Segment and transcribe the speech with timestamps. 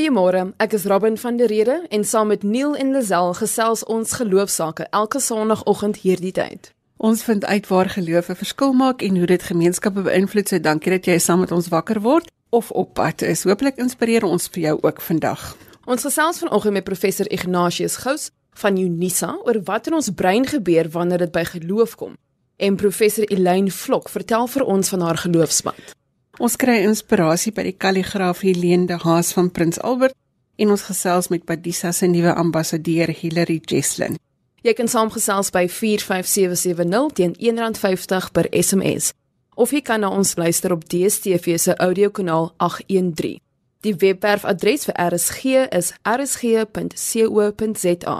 [0.00, 4.14] Goeiemôre, ek is Robin van der Rede en saam met Neil en Lazel gesels ons
[4.16, 6.70] geloofsake elke Sondagoggend hierdie tyd.
[6.96, 10.48] Ons vind uit waar geloof 'n verskil maak en hoe dit gemeenskappe beïnvloed.
[10.48, 13.44] So dankie dat jy saam met ons wakker word of op pad is.
[13.44, 15.56] Hooplik inspireer ons vir jou ook vandag.
[15.84, 20.88] Ons gesels vanoggend met professor Ignatius Gous van Unisa oor wat in ons brein gebeur
[20.88, 22.16] wanneer dit by geloof kom.
[22.56, 25.99] En professor Elaine Vlok vertel vir ons van haar geloofspad.
[26.40, 30.14] Ons kry inspirasie by die kalligraaf Helene de Haas van Prins Albert
[30.56, 34.16] en ons gesels met Padisa se nuwe ambassadeur Hilary Jesslyn.
[34.64, 39.12] Jy kan saamgesels by 45770 teen R1.50 per SMS
[39.60, 43.36] of jy kan na ons luister op DStv se audiokanaal 813.
[43.84, 48.16] Die webwerfadres vir RSG is rsg.co.za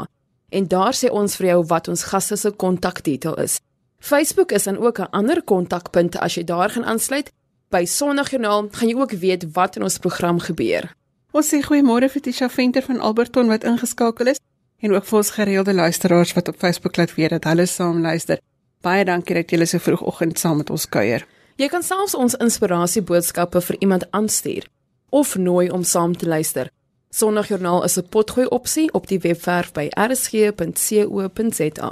[0.61, 3.65] en daar sê ons vir jou wat ons gaste se kontaktitel is.
[4.01, 7.33] Facebook is dan ook 'n ander kontakpunt as jy daar gaan aansluit.
[7.71, 10.89] By Sondagjoernaal gaan jy ook weet wat in ons program gebeur.
[11.31, 14.41] Ons sê goeiemôre vir Tisha Venter van Alberton wat ingeskakel is
[14.83, 18.43] en ook vir ons gereelde luisteraars wat op Facebook laat weet dat hulle saam luister.
[18.83, 21.23] Baie dankie dat julle so vroegoggend saam met ons kuier.
[21.63, 24.67] Jy kan selfs ons inspirasie boodskappe vir iemand aanstuur
[25.11, 26.71] of nooi om saam te luister.
[27.15, 31.91] Sondagjoernaal is 'n potgooi opsie op die webwerf by rsg.co.za.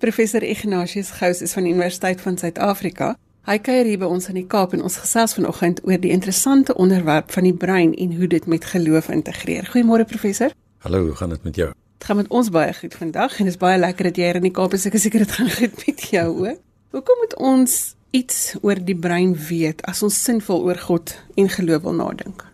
[0.00, 3.10] Professor Ignatius Gous is van die Universiteit van Suid-Afrika.
[3.44, 6.72] Hy kuier hier by ons in die Kaap en ons gesels vanoggend oor die interessante
[6.80, 9.68] onderwerp van die brein en hoe dit met geloof integreer.
[9.68, 10.54] Goeiemôre professor.
[10.86, 11.66] Hallo, hoe gaan dit met jou?
[11.98, 14.38] Dit gaan met ons baie goed vandag en dit is baie lekker dat jy hier
[14.40, 14.86] in die Kaap is.
[14.88, 16.64] Ek is seker dit gaan goed met jou ook.
[16.96, 17.76] Hoekom moet ons
[18.16, 22.46] iets oor die brein weet as ons sinvol oor God en geloof wil nadink?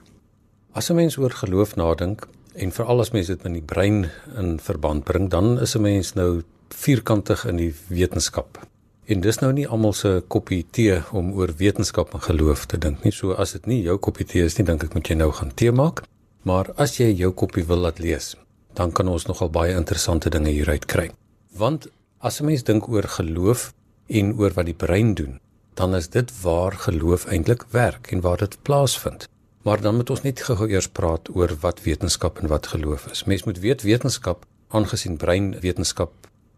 [0.74, 2.26] As 'n mens oor geloof nadink
[2.58, 6.14] en veral as mens dit met die brein in verband bring, dan is 'n mens
[6.14, 6.42] nou
[6.74, 8.58] vierkantig in die wetenskap.
[9.06, 13.04] En dis nou nie almal se koppie tee om oor wetenskap en geloof te dink
[13.04, 13.12] nie.
[13.14, 15.52] So as dit nie jou koppie tee is nie, dink ek moet jy nou gaan
[15.54, 16.02] tee maak.
[16.42, 18.34] Maar as jy jou koppie wil laat lees,
[18.74, 21.10] dan kan ons nogal baie interessante dinge hieruit kry.
[21.54, 21.86] Want
[22.18, 23.72] as 'n mens dink oor geloof
[24.08, 25.40] en oor wat die brein doen,
[25.74, 29.28] dan is dit waar geloof eintlik werk en waar dit plaasvind.
[29.62, 33.24] Maar dan moet ons net gou eers praat oor wat wetenskap en wat geloof is.
[33.24, 36.12] Mens moet weet wetenskap, aangesien breinwetenskap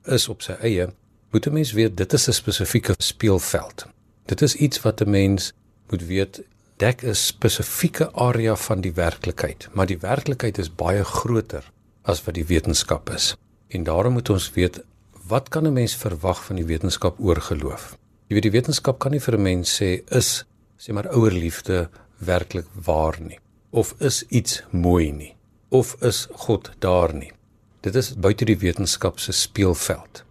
[0.08, 0.88] is op sy eie,
[1.30, 3.86] moet 'n mens weet dit is 'n spesifieke speelveld.
[4.26, 5.52] Dit is iets wat 'n mens
[5.88, 6.42] moet weet
[6.76, 11.64] dek 'n spesifieke area van die werklikheid, maar die werklikheid is baie groter
[12.02, 13.36] as wat die wetenskap is.
[13.68, 14.84] En daarom moet ons weet
[15.26, 17.98] wat kan 'n mens verwag van die wetenskap oor geloof?
[18.28, 20.44] Jy weet die wetenskap kan nie vir 'n mens sê is
[20.78, 23.38] sê maar ouerliefde werklik waar nie
[23.70, 25.34] of is iets mooi nie
[25.68, 27.32] of is God daar nie.
[27.80, 30.24] Dit is buite die wetenskap se speelveld.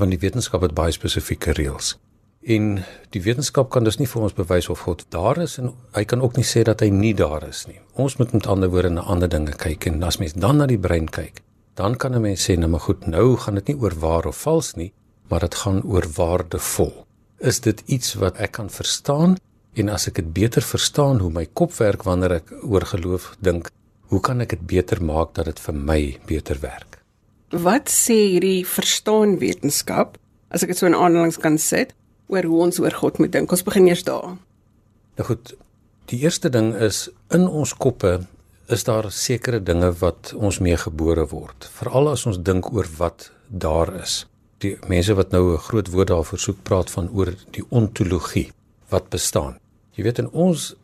[0.00, 1.90] Want die wetenskap het baie spesifieke reëls.
[2.46, 2.78] En
[3.12, 6.22] die wetenskap kan dus nie vir ons bewys of God daar is en hy kan
[6.24, 7.76] ook nie sê dat hy nie daar is nie.
[8.00, 10.80] Ons moet met ander woorde na ander dinge kyk en as mens dan na die
[10.80, 11.42] brein kyk,
[11.76, 14.40] dan kan 'n mens sê nou maar goed, nou gaan dit nie oor waar of
[14.46, 14.92] vals nie,
[15.28, 17.04] maar dit gaan oor waardevol.
[17.40, 19.36] Is dit iets wat ek kan verstaan
[19.74, 23.70] en as ek dit beter verstaan hoe my kop werk wanneer ek oor geloof dink,
[24.08, 26.98] hoe kan ek dit beter maak dat dit vir my beter werk?
[27.50, 30.18] Wat sê hierdie verstaan wetenskap
[30.50, 31.94] as ek dit so in aanhalings kan sit?
[32.32, 33.52] oor hoe ons oor God moet dink.
[33.52, 34.36] Ons begin eers daar.
[35.18, 35.54] Nou goed.
[36.10, 38.20] Die eerste ding is in ons koppe
[38.70, 41.66] is daar sekere dinge wat ons mee gebore word.
[41.78, 44.24] Veral as ons dink oor wat daar is.
[44.62, 48.50] Die mense wat nou 'n groot woord daarvoor soek praat van oor die ontologie
[48.88, 49.58] wat bestaan.
[49.94, 50.74] Jy weet in ons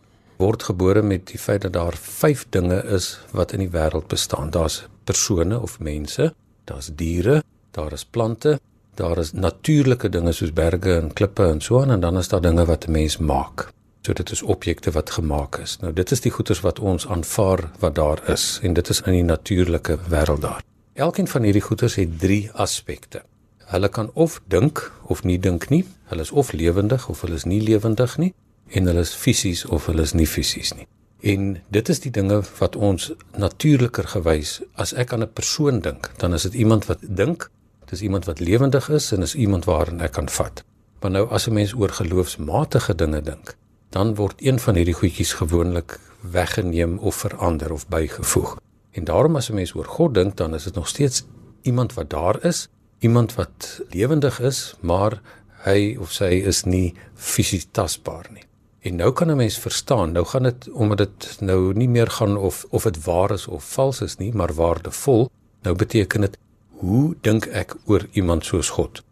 [0.42, 4.50] word gebore met die feit dat daar 5 dinge is wat in die wêreld bestaan.
[4.50, 8.58] Daar's persone of mense, daar's diere, daar is plante,
[8.94, 12.40] Daar is natuurlike dinge soos berge en klippe en so aan en dan is daar
[12.40, 13.72] dinge wat 'n mens maak.
[14.02, 15.78] So dit is objekte wat gemaak is.
[15.80, 19.12] Nou dit is die goeders wat ons aanvaar wat daar is en dit is in
[19.12, 20.62] die natuurlike wêreld daar.
[20.92, 23.22] Elkeen van hierdie goeders het 3 aspekte.
[23.64, 25.84] Hulle kan of dink of nie dink nie.
[26.04, 28.34] Hulle is of lewendig of hulle is nie lewendig nie
[28.72, 30.86] en hulle is fisies of hulle is nie fisies nie.
[31.22, 36.10] En dit is die dinge wat ons natuurliker gewys as ek aan 'n persoon dink,
[36.18, 37.50] dan is dit iemand wat dink
[37.92, 40.62] Dis iemand wat lewendig is en is iemand waarin ek kan vat.
[41.00, 43.56] Maar nou as 'n mens oor geloofsmatige dinge dink,
[43.88, 48.56] dan word een van hierdie goedjies gewoonlik weggeneem of verander of bygevoeg.
[48.90, 51.24] En daarom as 'n mens oor God dink, dan is dit nog steeds
[51.62, 52.68] iemand wat daar is,
[52.98, 55.20] iemand wat lewendig is, maar
[55.64, 58.44] hy of sy is nie fisies tasbaar nie.
[58.82, 62.36] En nou kan 'n mens verstaan, nou gaan dit omdat dit nou nie meer gaan
[62.36, 65.30] of of dit waar is of vals is nie, maar waardevol.
[65.62, 66.38] Nou beteken dit
[66.70, 69.02] hoe dink ek oor iemand soos God?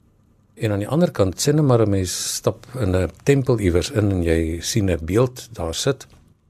[0.54, 3.90] En aan die ander kant sê net maar 'n mens stap in 'n tempel iewers
[3.90, 6.06] in en jy sien 'n beeld daar sit,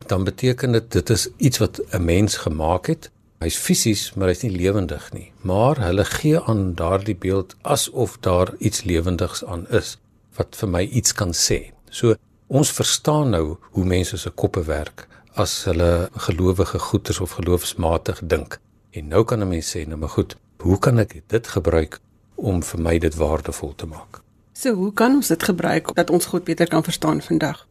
[0.07, 3.11] dan beteken dit dit is iets wat 'n mens gemaak het.
[3.39, 5.33] Hy's fisies, maar hy's nie lewendig nie.
[5.41, 9.99] Maar hulle gee aan daardie beeld asof daar iets lewendigs aan is
[10.37, 11.73] wat vir my iets kan sê.
[11.91, 12.15] So
[12.51, 13.45] ons verstaan nou
[13.77, 15.07] hoe mense se koppe werk
[15.39, 18.59] as hulle gelowige goeters of geloofsmatig dink.
[18.91, 22.01] En nou kan 'n mens sê, nou maar goed, hoe kan ek dit gebruik
[22.35, 24.21] om vir my dit waardevol te maak?
[24.53, 27.67] So, hoe kan ons dit gebruik dat ons God beter kan verstaan vandag?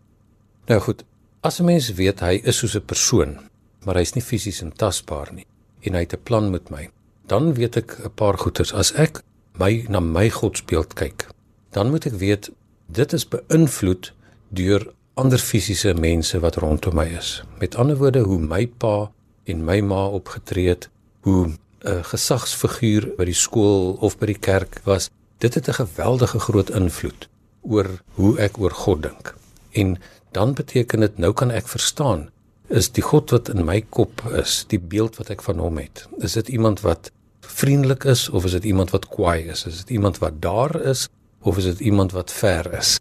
[0.65, 1.03] Nou goed,
[1.41, 3.39] as 'n mens weet hy is soos 'n persoon,
[3.85, 5.45] maar hy's nie fisies en tasbaar nie
[5.81, 6.89] en hy het 'n plan met my,
[7.25, 8.73] dan weet ek 'n paar goeters.
[8.73, 9.23] As ek
[9.57, 11.27] my na my godsbeeld kyk,
[11.71, 12.49] dan moet ek weet
[12.87, 14.13] dit is beïnvloed
[14.49, 17.41] deur ander fisiese mense wat rondom my is.
[17.59, 19.11] Met ander woorde, hoe my pa
[19.49, 20.89] en my ma opgetree het,
[21.21, 21.51] hoe
[21.83, 26.69] 'n gesagsfiguur by die skool of by die kerk was, dit het 'n geweldige groot
[26.69, 27.29] invloed
[27.61, 29.35] oor hoe ek oor God dink.
[29.71, 29.97] En
[30.31, 32.29] dan beteken dit nou kan ek verstaan
[32.67, 36.05] is die God wat in my kop is, die beeld wat ek van hom het.
[36.21, 37.11] Is dit iemand wat
[37.41, 39.65] vriendelik is of is dit iemand wat kwaai is?
[39.65, 41.07] Is dit iemand wat daar is
[41.41, 42.99] of is dit iemand wat ver is?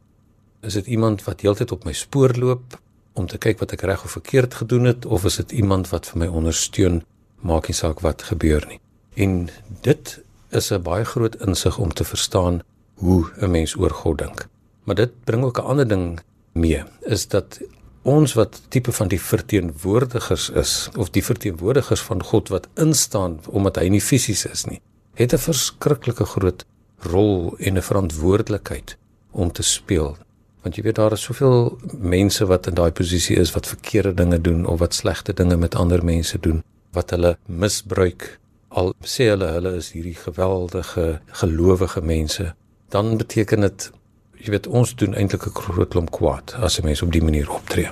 [0.61, 2.79] Is dit iemand wat heeltyd op my spoor loop
[3.13, 6.07] om te kyk wat ek reg of verkeerd gedoen het of is dit iemand wat
[6.07, 7.03] vir my ondersteun
[7.41, 8.81] maak nie saak wat gebeur nie.
[9.15, 9.49] En
[9.83, 10.19] dit
[10.51, 12.63] is 'n baie groot insig om te verstaan
[12.95, 14.49] hoe 'n mens oor God dink.
[14.85, 16.21] Maar dit bring ook 'n ander ding
[16.53, 17.61] mee, is dat
[18.03, 23.77] ons wat tipe van die verteenwoordigers is of die verteenwoordigers van God wat instaan omdat
[23.77, 24.81] hy nie fisies is nie,
[25.15, 26.65] het 'n verskriklike groot
[26.99, 28.97] rol en 'n verantwoordelikheid
[29.31, 30.17] om te speel.
[30.63, 34.41] Want jy weet daar is soveel mense wat in daai posisie is wat verkeerde dinge
[34.41, 36.63] doen of wat slegte dinge met ander mense doen
[36.93, 38.39] wat hulle misbruik
[38.69, 42.55] al sê hulle hulle is hierdie geweldige gelowige mense
[42.89, 43.91] dan beteken dit
[44.39, 47.51] jy weet ons doen eintlik 'n groot klomp kwaad as 'n mens op die manier
[47.51, 47.91] optree.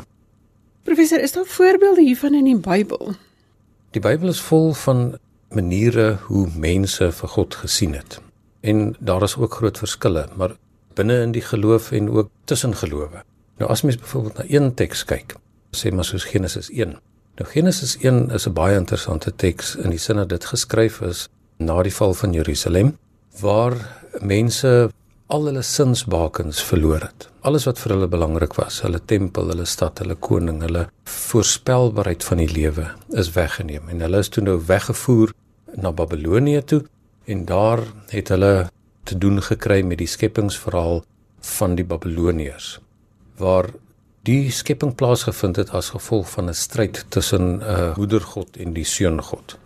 [0.83, 3.15] Professor, is daar voorbeelde hiervan in die Bybel?
[3.91, 5.19] Die Bybel is vol van
[5.51, 8.21] maniere hoe mense vir God gesien het.
[8.61, 10.57] En daar is ook groot verskille, maar
[10.97, 13.23] binne in die geloof en ook tussen gelowe.
[13.61, 15.37] Nou as mens byvoorbeeld na een teks kyk,
[15.77, 16.71] sê maar soos Genesis
[17.37, 21.29] Nou Genesis 1 is 'n baie interessante teks in die sin dat dit geskryf is
[21.59, 22.97] na die val van Jerusalem
[23.41, 23.75] waar
[24.21, 24.91] mense
[25.27, 27.29] al hulle sinsbakens verloor het.
[27.41, 32.39] Alles wat vir hulle belangrik was, hulle tempel, hulle stad, hulle koning, hulle voorspelbaarheid van
[32.39, 35.35] die lewe is weggeneem en hulle is toe nou weggevoer
[35.75, 36.85] na Babelonie toe
[37.27, 38.71] en daar het hulle
[39.07, 41.03] te doen gekry met die skepingsverhaal
[41.57, 42.77] van die Babiloniërs
[43.41, 43.69] waar
[44.27, 48.85] die skepping plaasgevind het as gevolg van 'n stryd tussen 'n uh, moedergod en die
[48.85, 49.59] seungod.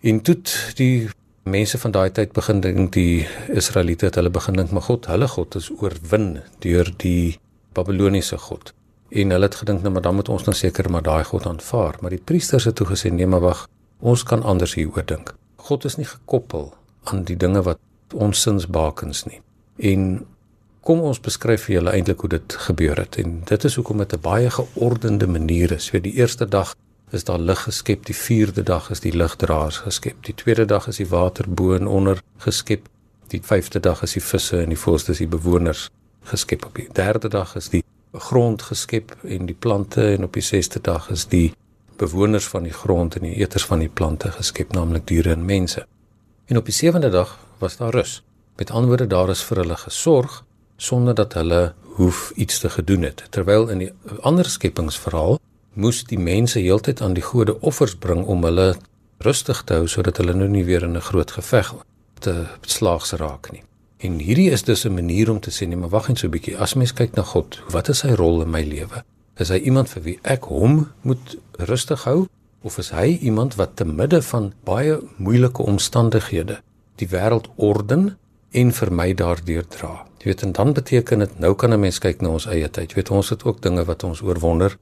[0.00, 0.36] En toe
[0.74, 1.10] die
[1.42, 5.28] mense van daai tyd begin dink die Israeliete het hulle begin dink maar God, hulle
[5.28, 7.38] God is oorwin deur die
[7.72, 8.72] Babiloniese god.
[9.10, 11.96] En hulle het gedink nou maar dan moet ons nou seker maar daai god aanvaar,
[12.00, 13.68] maar die priesters het toe gesê nee maar wag,
[14.00, 15.34] ons kan anders hieroor dink.
[15.56, 16.74] God is nie gekoppel
[17.04, 17.78] aan die dinge wat
[18.14, 19.40] ons sinsbakens nie.
[19.76, 20.26] En
[20.80, 24.12] Kom ons beskryf vir julle eintlik hoe dit gebeur het en dit is hoekom dit
[24.16, 25.90] 'n baie geordende manier is.
[25.90, 26.74] Vir die eerste dag
[27.10, 30.96] is daar lig geskep, die vierde dag is die ligdraers geskep, die tweede dag is
[30.96, 32.88] die water bo en onder geskep,
[33.28, 35.90] die vyfde dag is die visse en die voëls, dis die bewoners
[36.24, 40.42] geskep op die derde dag is die grond geskep en die plante en op die
[40.42, 41.52] sesde dag is die
[41.96, 45.86] bewoners van die grond en die eters van die plante geskep, naamlik diere en mense.
[46.46, 48.22] En op die sewende dag was daar rus.
[48.56, 50.44] Met ander woorde, daar is vir hulle gesorg
[50.76, 53.24] sonder dat hulle hoef iets te gedoen het.
[53.30, 55.38] Terwyl in die ander skepingsverhaal
[55.72, 58.74] moes die mense heeltyd aan die gode offers bring om hulle
[59.24, 61.74] rustig te hou sodat hulle nou nie weer in 'n groot geveg
[62.18, 63.62] te slaags raak nie.
[63.98, 66.30] En hierdie is dus 'n manier om te sê nee, maar wag net so 'n
[66.30, 66.58] bietjie.
[66.58, 69.04] As mens kyk na God, wat is sy rol in my lewe?
[69.36, 72.26] Is hy iemand vir wie ek hom moet rustig hou
[72.62, 76.60] of is hy iemand wat te midde van baie moeilike omstandighede
[77.00, 78.16] die wêreld orden
[78.52, 80.06] en vir my daardeur dra?
[80.20, 82.90] Jy weet en dan beteken dit nou kan 'n mens kyk na ons eie tyd.
[82.90, 84.78] Jy weet ons het ook dinge wat ons oorwonder.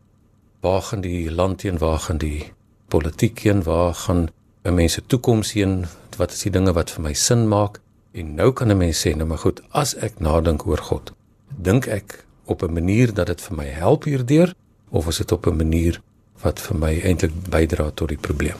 [0.60, 1.78] Waar gaan die land heen?
[1.78, 2.52] Waar gaan die
[2.88, 3.62] politiek heen?
[3.62, 4.28] Waar gaan
[4.64, 5.86] 'n mens se toekoms heen?
[6.16, 7.80] Wat is die dinge wat vir my sin maak?
[8.12, 11.12] En nou kan 'n mens sê, nou maar goed, as ek nadink oor God,
[11.56, 14.54] dink ek op 'n manier dat dit vir my help hierdeur
[14.90, 16.00] of is dit op 'n manier
[16.42, 18.56] wat vir my eintlik bydra tot die probleem?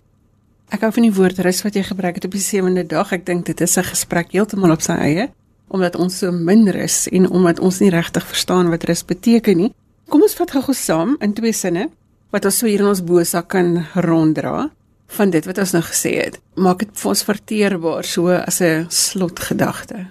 [0.69, 3.13] Ek hou van die woord rus wat jy gebruik het op die sewende dag.
[3.17, 5.29] Ek dink dit is 'n gesprek heeltemal op sy eie
[5.69, 9.75] omdat ons so min rus en omdat ons nie regtig verstaan wat rus beteken nie.
[10.09, 11.91] Kom ons vat gou saam in twee sinne
[12.31, 14.71] wat ons so hier in ons bosak kan ronddra
[15.07, 16.41] van dit wat ons nou gesê het.
[16.57, 20.07] Maak dit vir ons verteerbaar so as 'n slotgedagte.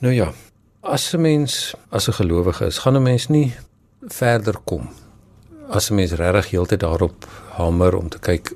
[0.00, 0.32] Nou ja,
[0.82, 3.54] as 'n mens as 'n gelowige is, gaan 'n mens nie
[4.08, 4.88] verder kom
[5.68, 7.26] as 'n mens regtig heeltyd daarop
[7.56, 8.52] hamer om te kyk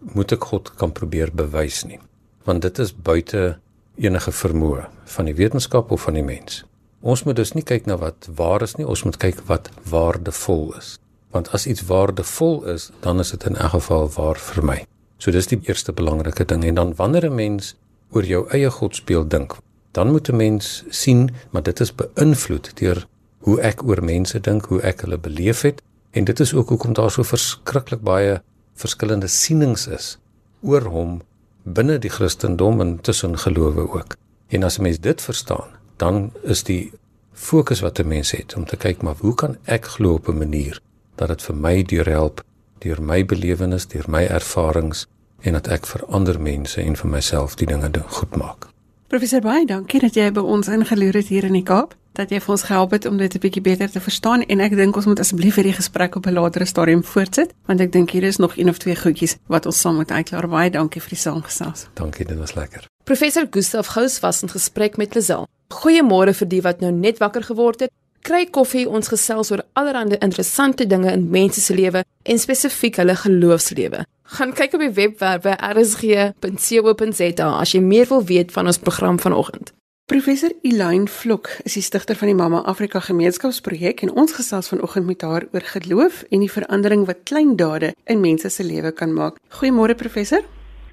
[0.00, 2.00] moet ek God kan probeer bewys nie
[2.44, 3.58] want dit is buite
[4.00, 6.64] enige vermoë van die wetenskap of van die mens.
[7.00, 10.70] Ons moet dus nie kyk na wat waar is nie, ons moet kyk wat waardevol
[10.78, 10.96] is.
[11.34, 14.78] Want as iets waardevol is, dan is dit in elk geval waar vir my.
[15.20, 17.74] So dis die eerste belangrike ding en dan wanneer 'n mens
[18.10, 19.56] oor jou eie godspeel dink,
[19.92, 23.06] dan moet 'n mens sien maar dit is beïnvloed deur
[23.38, 26.92] hoe ek oor mense dink, hoe ek hulle beleef het en dit is ook hoekom
[26.92, 28.42] daar so verskriklik baie
[28.80, 30.16] verskillende sienings is
[30.62, 31.20] oor hom
[31.64, 34.16] binne die Christendom en tussen gelowe ook.
[34.48, 36.92] En as 'n mens dit verstaan, dan is die
[37.32, 40.38] fokus wat 'n mens het om te kyk maar hoe kan ek glo op 'n
[40.38, 40.80] manier
[41.14, 42.44] dat dit vir my deurhelp
[42.78, 45.06] deur my belewenis, deur my ervarings
[45.40, 48.68] en dat ek vir ander mense en vir myself die dinge goed maak.
[49.10, 52.38] Professor Baai, dankie dat jy by ons ingeloer het hier in die Kaap dat jy
[52.44, 55.06] vir ons gehelp het om dit 'n bietjie beter te verstaan en ek dink ons
[55.06, 58.56] moet asseblief hierdie gesprek op 'n latere stadium voortsit want ek dink hier is nog
[58.56, 60.48] een of twee goedjies wat ons saam moet uitklaar.
[60.48, 61.88] Baie dankie vir die saamgesels.
[61.94, 62.86] Dankie, dit was lekker.
[63.04, 65.46] Professor Gustaf Gous was in gesprek met Lazel.
[65.74, 67.90] Goeiemôre vir die wat nou net wakker geword het.
[68.30, 73.16] Kry koffie, ons gesels oor allerlei interessante dinge in mense se lewe en spesifiek hulle
[73.18, 74.04] geloofslewe.
[74.36, 79.18] Gaan kyk op die webwerf by rsg.co.za as jy meer wil weet van ons program
[79.18, 79.74] vanoggend.
[80.06, 85.10] Professor Elaine Vlok is die stigter van die Mama Afrika Gemeenskapsprojek en ons gesels vanoggend
[85.10, 89.10] met haar oor geloof en die verandering wat klein dade in mense se lewe kan
[89.10, 89.42] maak.
[89.58, 90.46] Goeiemôre professor.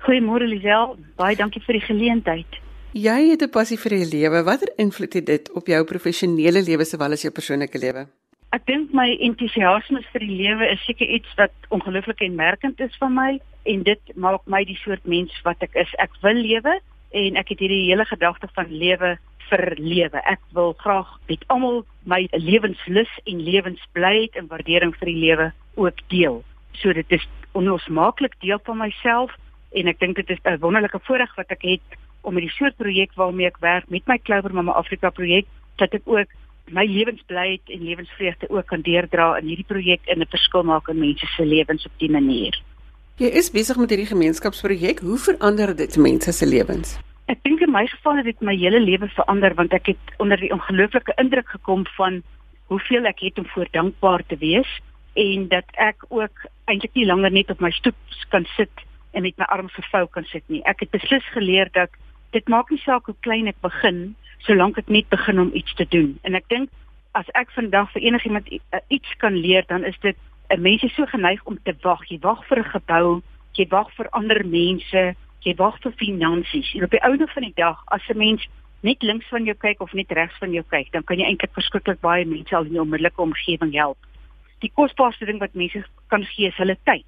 [0.10, 2.64] Goeiemôre Lisel, baie dankie vir die geleentheid.
[2.94, 4.44] Jy het 'n passie vir die lewe.
[4.44, 8.08] Watter invloed het dit op jou professionele lewe sowel as jou persoonlike lewe?
[8.52, 13.14] Ek dink my entoesiasme vir die lewe is seker iets wat ongelooflik kenmerkend is van
[13.14, 15.94] my en dit maak my die soort mens wat ek is.
[16.00, 16.80] Ek wil lewe
[17.12, 19.18] en ek het hierdie hele gedagte van lewe
[19.50, 20.22] vir lewe.
[20.24, 26.00] Ek wil graag met almal my lewenslus en lewensblyheid en waardering vir die lewe ook
[26.08, 26.44] deel.
[26.72, 29.36] So dit is onlosmaaklik deel van myself
[29.72, 32.76] en ek dink dit is 'n wonderlike voorreg wat ek het om met die soort
[32.76, 35.48] projek waarmee ek werk met my Clover Mama Afrika projek
[35.80, 36.34] dat ek ook
[36.76, 41.00] my lewensblyheid en lewensvreugde ook kan deurdra in hierdie projek en 'n verskil maak in
[41.00, 42.60] mense se lewens op die manier.
[43.18, 45.00] Jy is besig met hierdie gemeenskapsprojek.
[45.00, 47.00] Hoe verander dit mense se lewens?
[47.28, 50.38] Ek dink in my geval het dit my hele lewe verander want ek het onder
[50.38, 52.22] die ongelooflike indruk gekom van
[52.68, 54.68] hoeveel ek het om voor dankbaar te wees
[55.16, 57.96] en dat ek ook eintlik nie langer net op my stoep
[58.30, 58.72] kan sit
[59.12, 60.62] en met my arms gevou kan sit nie.
[60.64, 61.90] Ek het beslis geleer dat
[62.32, 64.16] dit maak nie saak hoe klein ek begin
[64.46, 66.18] solank ek net begin om iets te doen.
[66.24, 66.70] En ek dink
[67.18, 68.50] as ek vandag vir enigiemand
[68.88, 70.18] iets kan leer dan is dit
[70.50, 72.04] 'n mens is so geneig om te wag.
[72.10, 73.22] Jy wag vir 'n gebou,
[73.54, 76.74] jy wag vir ander mense, jy wag vir finansies.
[76.76, 78.48] En op die ouene van die dag, as 'n mens
[78.82, 81.54] net links van jou kyk of net regs van jou kyk, dan kan jy eintlik
[81.54, 83.98] verskriklik baie mense al in jou onmiddellike omgewing help.
[84.60, 87.06] Die kosbaarste ding wat mense kan gee is hulle tyd.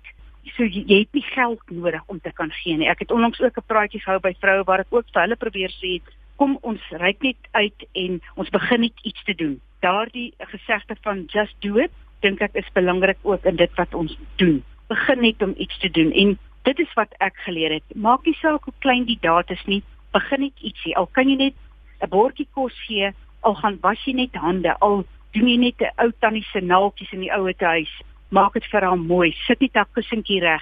[0.55, 2.89] So jy, jy het nie geld nodig om te kan gee nie.
[2.89, 5.71] Ek het onlangs ook 'n praatjie gehou by vroue waar ek ook vir hulle probeer
[5.71, 6.01] sê,
[6.39, 9.59] kom ons ryk net uit en ons begin net iets te doen.
[9.79, 11.91] Daardie gesegde van just do it
[12.21, 14.63] dink ek is belangrik ook in dit wat ons doen.
[14.87, 17.95] Begin net om iets te doen en dit is wat ek geleer het.
[17.95, 19.83] Maak nie saak hoe klein die daad is nie,
[20.15, 20.95] begin net ietsie.
[20.97, 21.55] Al kan jy net
[22.01, 25.91] 'n bordjie kos gee, al gaan was jy net hande, al doen jy net 'n
[26.03, 27.93] ou tannie se naaltjies in die ouete huis.
[28.29, 29.31] Maak dit vir haar mooi.
[29.47, 30.61] Sit net 'n kussentjie reg,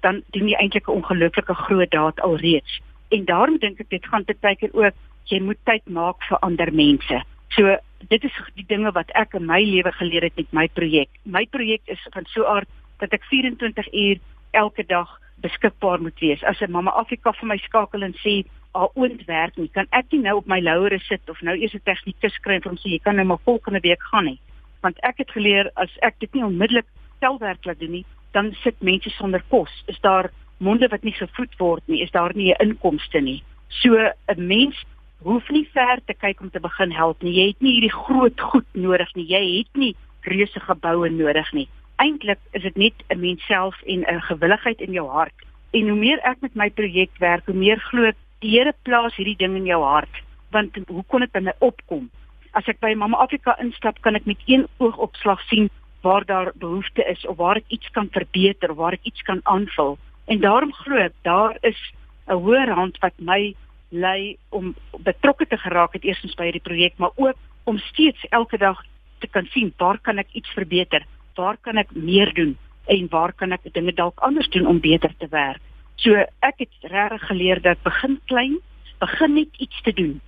[0.00, 2.80] dan doen jy eintlik 'n ongelooflike groot daad alreeds.
[3.10, 6.72] En daarom dink ek dit gaan baie keer ook jy moet tyd maak vir ander
[6.72, 7.22] mense.
[7.54, 7.76] So
[8.08, 11.10] dit is die dinge wat ek in my lewe geleer het met my projek.
[11.24, 14.18] My projek is van so 'n aard dat ek 24 uur
[14.52, 15.08] elke dag
[15.40, 16.42] beskikbaar moet wees.
[16.44, 20.06] As 'n mamma Afrika vir my skakel en sê haar oond werk nie, kan ek
[20.12, 22.90] nie nou op my lauwere sit of nou eers 'n tegnikus kry en hom sê
[22.90, 24.40] jy kan nou maar volgende week gaan nie.
[24.80, 26.86] Want ek het geleer as ek dit nie onmiddellik
[27.20, 29.72] selfwerk laat doen nie, dan sit mense sonder kos.
[29.86, 33.42] Is daar monde wat nie gevoed word nie, is daar nie 'n inkomste nie.
[33.68, 33.94] So
[34.28, 34.84] 'n mens
[35.22, 37.32] hoef nie ver te kyk om te begin help nie.
[37.32, 39.26] Jy het nie hierdie groot goed nodig nie.
[39.28, 41.68] Jy het nie reuse geboue nodig nie.
[42.00, 45.34] Eintlik is dit net 'n mens self en 'n gewilligheid in jou hart.
[45.72, 49.16] En hoe meer ek met my projek werk, hoe meer glo ek die Here plaas
[49.16, 50.22] hierdie ding in jou hart.
[50.50, 52.10] Want hoe kon dit by my opkom?
[52.52, 57.04] As ek by Mama Afrika instap, kan ek met een oogopslag sien waar daar behoefte
[57.04, 59.98] is of waar ek iets kan verbeter waar ek iets kan aanvul.
[60.26, 61.80] En daarom glo ek daar is
[62.28, 63.54] 'n hoër hand wat my
[63.88, 68.58] lei om betrokke te geraak het eerstens by hierdie projek, maar ook om steeds elke
[68.58, 68.84] dag
[69.18, 71.04] te kan sien waar kan ek iets verbeter?
[71.34, 75.14] Waar kan ek meer doen en waar kan ek dinge dalk anders doen om beter
[75.18, 75.60] te werk?
[75.96, 78.58] So ek het regtig geleer dat begin klein,
[78.98, 80.20] begin net iets te doen.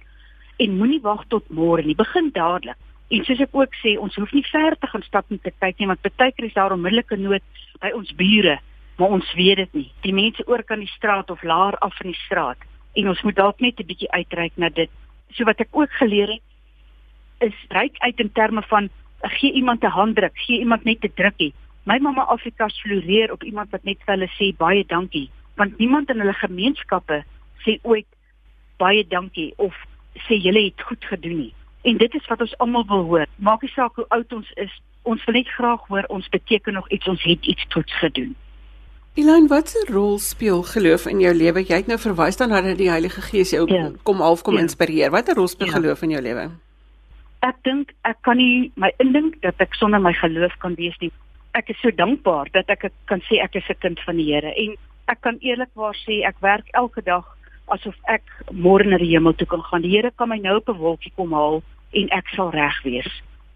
[0.62, 1.96] en moenie wag tot môre nie.
[1.98, 2.78] Begin dadelik.
[3.12, 5.78] En soos ek ook sê, ons hoef nie ver te gaan stap om te kyk
[5.78, 7.44] nie, want baie keer is daar onmiddellike nood
[7.82, 8.56] by ons bure,
[8.96, 9.88] maar ons weet dit nie.
[10.06, 12.60] Die mense oor kan die straat of laer af in die straat
[12.96, 14.90] en ons moet dalk net 'n bietjie uitreik na dit.
[15.32, 16.42] So wat ek ook geleer het
[17.40, 18.88] is ryk uit in terme van
[19.22, 21.54] gee iemand 'n handdruk, gee iemand net 'n drukkie.
[21.84, 26.10] My mamma Afrika floreer op iemand wat net vir hulle sê baie dankie, want niemand
[26.10, 27.24] in hulle gemeenskappe
[27.64, 28.06] sê ooit
[28.78, 29.74] baie dankie of
[30.28, 31.54] sê julle het goed gedoen nie.
[31.82, 33.26] En dit is wat ons almal wil hoor.
[33.36, 34.72] Maak nie saak hoe oud ons is,
[35.02, 38.34] ons wil net graag hoor ons beteken nog iets, ons het iets goeds gedoen.
[39.14, 41.60] Elaine, watse rol speel geloof in jou lewe?
[41.60, 43.90] Jy het nou verwys dan dat die Heilige Gees jou ja.
[44.02, 44.60] kom half kom ja.
[44.60, 45.10] inspireer.
[45.10, 45.72] Watter rol speel ja.
[45.72, 46.50] geloof in jou lewe?
[47.42, 51.10] ek dink ek kan nie my indink dat ek sonder my geloof kan wees nie.
[51.58, 54.52] Ek is so dankbaar dat ek kan sê ek is 'n kind van die Here
[54.54, 54.76] en
[55.08, 57.26] ek kan eerlikwaar sê ek werk elke dag
[57.68, 58.22] asof ek
[58.52, 59.82] môre na die hemel toe kan gaan.
[59.82, 61.62] Die Here kan my nou op 'n wolkie kom haal
[61.92, 63.10] en ek sal reg wees.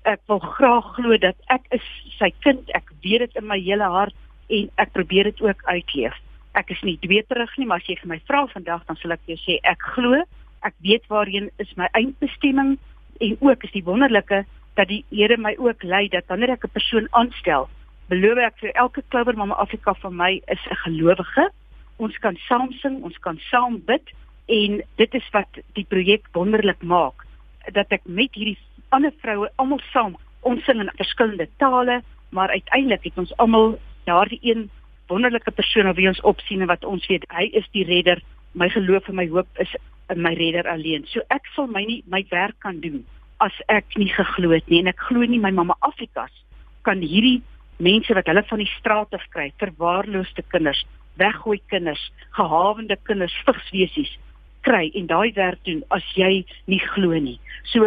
[0.06, 1.84] Ek wil graag glo dat ek is
[2.18, 2.68] sy kind.
[2.78, 4.14] Ek weet dit in my hele hart
[4.52, 6.14] en ek probeer dit ook uitleef.
[6.56, 9.24] Ek is nie dweeterig nie, maar as jy vir my vra vandag dan sal ek
[9.30, 10.22] jou sê ek glo.
[10.64, 12.76] Ek weet waarheen is my eindbestemming
[13.24, 14.44] en ook is die wonderlike
[14.76, 17.68] dat die Here my ook lei dat wanneer ek 'n persoon aanstel,
[18.08, 21.50] beloof ek vir elke klouwer mamma Afrika van my is 'n gelowige.
[21.98, 24.04] Ons kan saam sing, ons kan saam bid
[24.46, 27.25] en dit is wat die projek wonderlik maak
[27.72, 28.58] dat ek met hierdie
[28.94, 34.38] ander vroue almal saam ons sing in verskillende tale, maar uiteindelik het ons almal daardie
[34.42, 34.68] een
[35.10, 38.22] wonderlike persoon op wie ons opsien en wat ons weet hy is die redder.
[38.54, 39.74] My geloof en my hoop is
[40.10, 41.06] in my redder alleen.
[41.10, 43.04] So ek sal my nie my werk kan doen
[43.42, 46.32] as ek nie geglo het nie en ek glo nie my mamma Afrikas
[46.86, 47.42] kan hierdie
[47.82, 50.80] mense wat hulle van die straat af kry, verwaarloosde kinders,
[51.20, 52.00] weggooi kinders,
[52.38, 54.14] gehawende kinders, vigswesies
[54.66, 57.38] kry en daai werk doen as jy nie glo nie.
[57.72, 57.86] So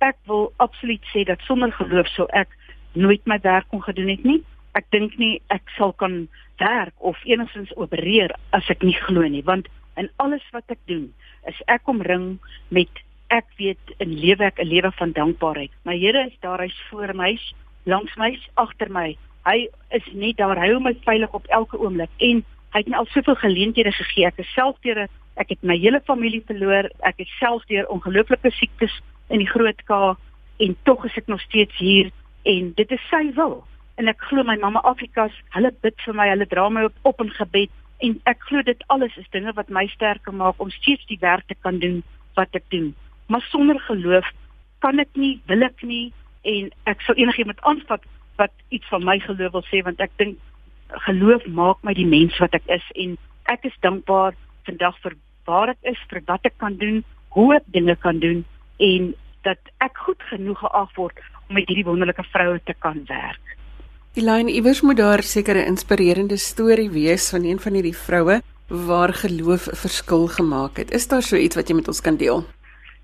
[0.00, 2.52] ek wil absoluut sê dat sonder geloof sou ek
[2.92, 4.40] nooit my werk kon gedoen het nie.
[4.78, 6.26] Ek dink nie ek sal kan
[6.60, 9.68] werk of enigstens opereer as ek nie glo nie, want
[10.00, 11.10] in alles wat ek doen,
[11.48, 12.38] is ek omring
[12.70, 15.70] met ek weet in lewe ek 'n lewe van dankbaarheid.
[15.84, 17.38] My Here is daar, hy's voor my,
[17.84, 19.16] langs my, agter my.
[19.46, 22.96] Hy is net daar, hy hou my veilig op elke oomblik en hy het my
[22.96, 24.26] al soveel geleenthede gegee.
[24.26, 25.08] Ek is self deur
[25.40, 26.90] ek het my hele familie verloor.
[27.06, 28.94] Ek het self deur ongelooflike siektes
[29.32, 30.14] in die groot K
[30.60, 32.10] en tog is ek nog steeds hier
[32.48, 33.60] en dit is sy wil.
[34.00, 37.24] En ek glo my mamma Afrikas, hulle bid vir my, hulle dra my op op
[37.24, 37.72] in gebed
[38.04, 41.46] en ek glo dit alles is dinge wat my sterker maak om steeds die werk
[41.48, 42.00] te kan doen
[42.36, 42.92] wat ek doen.
[43.28, 44.28] Maar sonder geloof
[44.80, 46.12] kan ek nie, wil ek nie
[46.48, 48.04] en ek sou enigiemand aanvat
[48.40, 50.38] wat iets van my geloof wil sê want ek dink
[51.08, 53.18] geloof maak my die mens wat ek is en
[53.52, 54.36] ek is dankbaar
[54.68, 55.16] vandag vir
[55.50, 57.02] waar ek is, vir wat ek kan doen,
[57.34, 58.44] hoe ek dinge kan doen
[58.78, 59.12] en
[59.46, 63.56] dat ek goed genoeg geag word om met hierdie wonderlike vroue te kan werk.
[64.18, 69.12] Elaine, iewers moet daar seker 'n inspirerende storie wees van een van hierdie vroue waar
[69.14, 70.90] geloof 'n verskil gemaak het.
[70.90, 72.44] Is daar so iets wat jy met ons kan deel?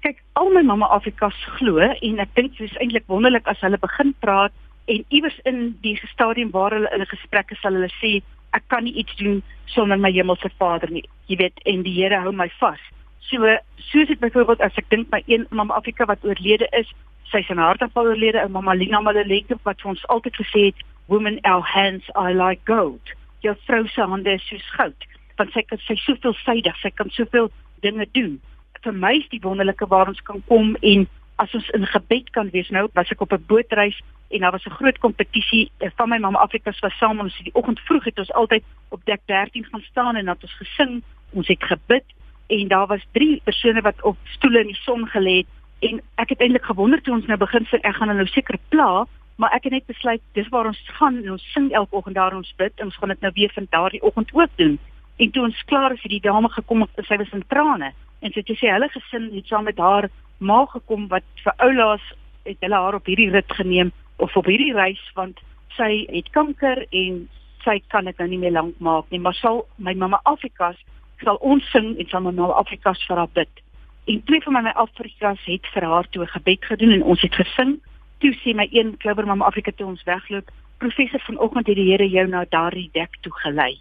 [0.01, 3.79] Kyk, al my mamma Afrikas glo en ek dink dit is eintlik wonderlik as hulle
[3.79, 4.53] begin praat
[4.87, 8.69] en iewers in die stadium waar hulle in 'n gesprek is, sal hulle sê ek
[8.69, 11.05] kan nie iets doen sonder my hemelse Vader nie.
[11.27, 12.81] Jy weet, en die Here hou my vas.
[13.27, 13.57] So,
[13.91, 16.91] soos dit byvoorbeeld as ek dink my een mamma Afrika wat oorlede is,
[17.31, 20.85] sy is in hartaanval oorlede, 'n mamma Lina Maleleke wat vir ons altyd gesê het
[21.07, 23.03] women our hands are like gold.
[23.43, 25.07] Jou vrou se hande is soos goud,
[25.37, 27.51] want sy kan sy soveel sydig, sy kan soveel
[27.83, 28.41] dinge doen.
[28.83, 31.09] Vir my is die wonderlike waar ons kan kom en
[31.43, 32.71] as ons in gebed kan wees.
[32.71, 36.39] Nou was ek op 'n bootreis en daar was 'n groot kompetisie van my mamma
[36.39, 40.17] Afrikas was saam ons die oggend vroeg het ons altyd op dek 13 gaan staan
[40.17, 42.05] en het ons gesing, ons het gebid
[42.47, 45.47] en daar was drie persone wat op stoele in die son gelê het
[45.79, 49.07] en ek het eintlik gewonder toe ons nou begin sing ek gaan nou seker pla
[49.37, 52.37] maar ek het net besluit dis waar ons gaan en ons sing elke oggend daar
[52.37, 54.79] ons bid en ons gaan dit nou weer van daardie oggend ook doen.
[55.17, 58.33] En toe ons klaar is, het die dame gekom en sy was in trane en
[58.33, 60.09] sy het gesê hulle gesin het saam met haar
[60.39, 62.05] ma gekom wat vir oulaas
[62.49, 65.41] het hulle haar op hierdie rit geneem of op hierdie reis want
[65.77, 67.29] sy het kanker en
[67.65, 70.79] sy kan dit nou nie meer lank maak nie, maar sal my mamma Afrikas
[71.25, 73.63] sal ons sing en sal my mamma Afrikas vir haar bid.
[74.07, 77.35] En twee van my Afrikas het vir haar toe 'n gebed gedoen en ons het
[77.35, 77.81] gesing
[78.21, 82.27] toe sê my een kloubermam Afrika toe ons wegloop, professor vanoggend het die Here jou
[82.29, 83.77] na daardie dek toe gelei.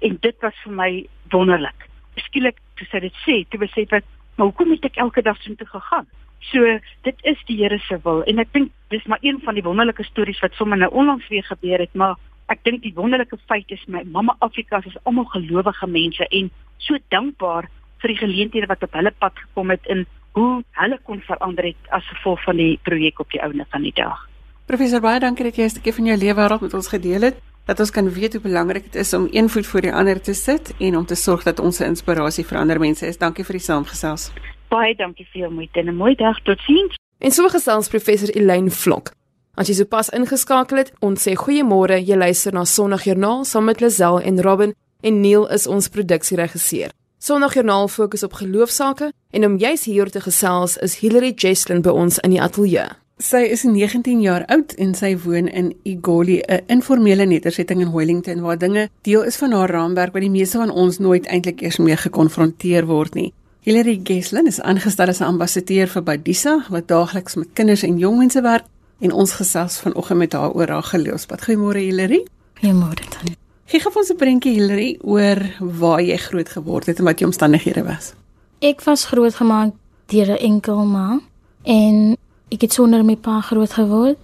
[0.00, 0.90] En dit was vir my
[1.30, 1.88] wonderlik.
[2.16, 4.04] Skielik toe sy dit sê, toe besef ek,
[4.36, 6.06] maar hoekom het ek elke dag so toe gegaan?
[6.50, 9.64] So dit is die Here se wil en ek dink dis maar een van die
[9.64, 12.16] wonderlike stories wat sommer nou onlangs weer gebeur het, maar
[12.52, 16.98] ek dink die wonderlike feit is my mamma Afrika is almal gelowige mense en so
[17.14, 17.70] dankbaar
[18.02, 20.04] vir die geleenthede wat op hulle pad gekom het in
[20.34, 23.94] hoe hulle kon verander het as gevolg van die projek op die ouene van die
[23.94, 24.26] dag.
[24.68, 27.36] Professor baie dankie dat jy 'n stukkie van jou lewe wêreld met ons gedeel het.
[27.66, 30.34] Dat ons kan weet hoe belangrik dit is om een voet voor die ander te
[30.34, 33.18] sit en om te sorg dat ons 'n inspirasie vir ander mense is.
[33.18, 34.32] Dankie vir die saamgesels.
[34.74, 36.40] Baie dankie vir jou moeite en 'n mooi dag.
[36.42, 36.96] Totsiens.
[37.18, 39.12] En so gesels professor Elaine Vlok.
[39.54, 42.04] As jy sopas ingeskakel het, ons sê goeiemôre.
[42.04, 46.90] Jy luister na Sondagjoernaal saam met Lazel en Robin en Neil is ons produksieregisseur.
[47.18, 52.18] Sondagjoernaal fokus op geloofsaake en om juis hier te gesels is Hilary Jesslyn by ons
[52.18, 52.88] in die ateljee.
[53.18, 58.40] Sy is 19 jaar oud en sy woon in Igoli, 'n informele nedersetting in Wellington
[58.40, 61.78] waar dinge deel is van haar raamwerk wat die meeste van ons nooit eintlik eers
[61.78, 63.32] mee gekonfronteer word nie.
[63.64, 68.18] Hilary Geslin is aangestel as 'n ambassadeur vir Badisa wat daagliks met kinders en jong
[68.18, 68.66] mense werk
[69.00, 71.40] en ons gesels vanoggend met haar oor haar geloofspad.
[71.40, 72.26] Goeiemôre Hilary.
[72.60, 73.36] Goeiemôre Tannie.
[73.64, 77.30] Gee gou ons 'n prentjie Hilary oor waar jy groot geword het en wat jou
[77.30, 78.14] omstandighede was.
[78.60, 79.72] Ek was grootgemaak
[80.06, 81.20] deur 'n enkel ma
[81.62, 82.16] en
[82.54, 84.18] Ek het sonder my pa groot geword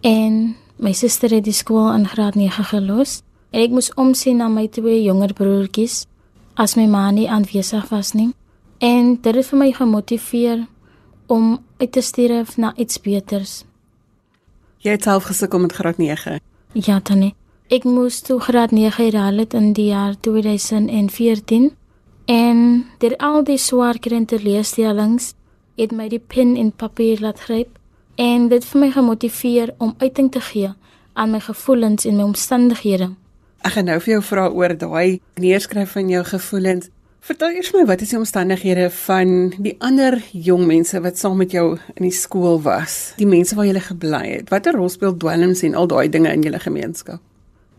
[0.00, 3.20] en my suster het die skool in graad 9 gelos
[3.50, 6.06] en ek moes omsien na my twee jonger broertjies
[6.56, 8.30] as my ma nie aanwesig was nie.
[8.78, 10.66] En dit het vir my gemotiveer
[11.26, 13.64] om uit te sterf na iets beters.
[14.84, 16.40] Jy het self gesukkel met graad 9.
[16.72, 17.34] Ja, tannie.
[17.66, 21.72] Ek moes toe graad 9 herhaal het in die jaar 2014
[22.30, 22.60] en
[22.98, 25.32] deur al die swaar krente leesstellings
[25.76, 27.78] het my die pen en papier laat gryp
[28.22, 30.70] en dit vir my gemotiveer om uiting te gee
[31.12, 33.10] aan my gevoelens en my omstandighede.
[33.66, 36.90] Ek gaan nou vir jou vra oor daai neerskryf van jou gevoelens.
[37.26, 41.50] Vertel eers my wat is die omstandighede van die ander jong mense wat saam met
[41.50, 43.16] jou in die skool was?
[43.18, 44.52] Die mense waar jy gebly het.
[44.54, 47.18] Watter rol speel dwelms en al daai dinge in julle gemeenskap?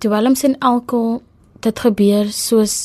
[0.04, 1.22] Dwelms en alkohol,
[1.64, 2.76] dit gebeur soos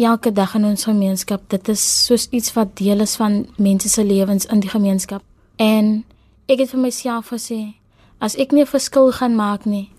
[0.00, 1.44] elke dag in ons gemeenskap.
[1.52, 5.20] Dit is soos iets wat deel is van mense se lewens in die gemeenskap.
[5.60, 5.98] En
[6.48, 7.74] ek het vir myself gesê,
[8.24, 9.90] as ek nie 'n verskil gaan maak nie,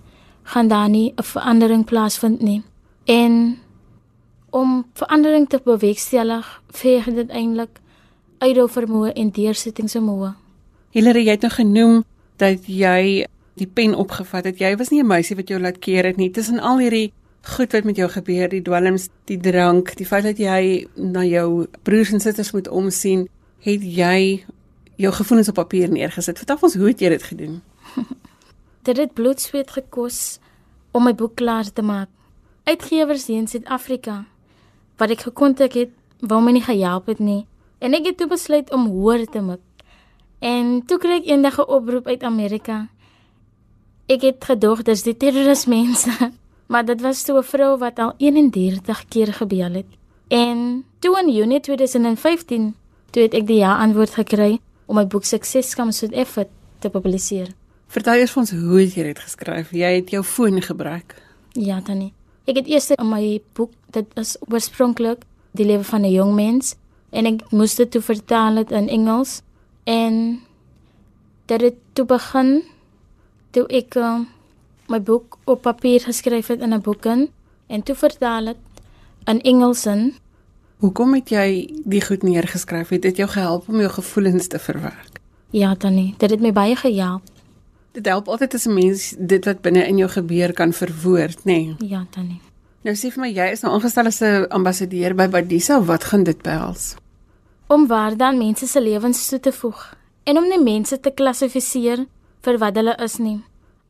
[0.50, 2.64] gaan daar nie 'n verandering plaasvind nie.
[3.06, 3.61] En
[4.52, 7.80] om verandering te bewerkstellig, veeg dit eintlik
[8.42, 10.34] uithou vermoë en deursettingsvermoë.
[10.92, 12.02] Hilary, jy het nou genoem
[12.42, 13.26] dat jy
[13.60, 14.60] die pen opgevat het.
[14.60, 16.32] Jy was nie 'n meisie wat jou laat keer het nie.
[16.32, 20.38] Tussen al hierdie goed wat met jou gebeur, die dwelms, die drank, die feit dat
[20.38, 23.28] jy na jou broers en susters moet omsien,
[23.60, 24.44] het jy
[24.96, 26.38] jou gevoelens op papier neergesit.
[26.38, 27.62] Vertel ons hoe het jy dit gedoen?
[28.88, 30.40] dit het bloed sweet gekos
[30.92, 32.10] om my boek klaar te maak.
[32.64, 34.26] Uitgewers hier in Suid-Afrika
[34.98, 37.46] wat ek gekontak het, wou my nie gehelp het nie
[37.80, 39.62] en ek het toe besluit om hoor te maak.
[40.40, 42.88] En toe kry ek eendag 'n oproep uit Amerika.
[44.08, 46.32] Ek het gedog dis die terrorismense
[46.72, 49.90] maar dit was toe 'n vrou wat al 31 keer gebel het.
[50.28, 52.76] En toe in Junie 2015,
[53.10, 56.48] toe het ek die ja antwoord gekry om my boek Success Comes with Effort
[56.80, 57.48] te publiseer.
[57.88, 59.72] Vertel eers vir ons hoe jy dit geskryf.
[59.72, 61.16] Jy het jou foon gebruik.
[61.52, 62.14] Ja, Tannie.
[62.46, 66.76] Ek het eers in my boek, dit is oorspronklik die lewe van 'n jong mens
[67.10, 69.42] en ek moes dit toe vertaal het in Engels
[69.84, 70.40] en
[71.46, 72.64] dit het toe begin
[73.52, 74.20] toe ek uh,
[74.88, 77.30] my boek op papier geskryf het in 'n boek in
[77.68, 78.58] en toe vertaal dit
[79.26, 80.14] in Engels in.
[80.78, 82.90] Hoekom het jy die goed neergeskryf?
[82.90, 85.20] Het dit jou gehelp om jou gevoelens te verwerk?
[85.50, 87.22] Ja, Tannie, dit het my baie gehelp.
[87.92, 91.44] Dit help altyd as 'n mens dit wat binne in jou gebeur kan verwoord, nê?
[91.44, 91.76] Nee.
[91.78, 92.42] Ja, Tannie.
[92.84, 95.82] Nou sê vir my, jy is nou aangestel as 'n ambassadeur by Badisa.
[95.82, 96.96] Wat gaan dit behels?
[97.68, 102.06] Om waar dan mense se lewens toe te voeg en om nie mense te klassifiseer
[102.42, 103.42] vir wat hulle is nie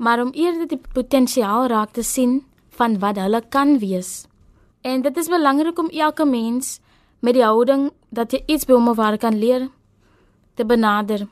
[0.02, 2.40] maar om eerder die potensiaal raak te sien
[2.78, 4.26] van wat hulle kan wees.
[4.82, 6.80] En dit is belangrik om elke mens
[7.20, 9.68] met die houding dat jy iets by hom of haar kan leer
[10.58, 11.28] te benader.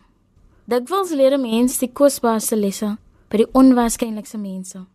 [0.70, 2.98] Dit wils leer 'n mens die kosbaarste lesse
[3.30, 4.86] by die onwaarskynlikste mense.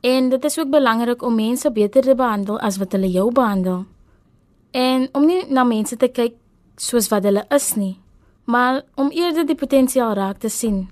[0.00, 3.84] En dit is ook belangrik om mense beter te behandel as wat hulle jou behandel.
[4.70, 6.34] En om nie na mense te kyk
[6.76, 7.98] soos wat hulle is nie,
[8.44, 10.88] maar om eerder die potensiaal raak te sien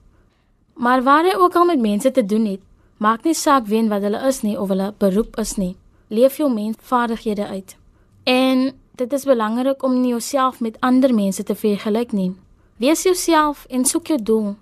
[0.78, 2.60] Maar waar jy ook al met mense te doen het,
[2.96, 5.76] maak nie saak wie wat hulle is nie of hulle beroep is nie.
[6.08, 7.76] Leef jou mensvaardighede uit.
[8.22, 12.36] En dit is belangrik om nie jouself met ander mense te vergelyk nie.
[12.76, 14.56] Wees jouself en soek jou doel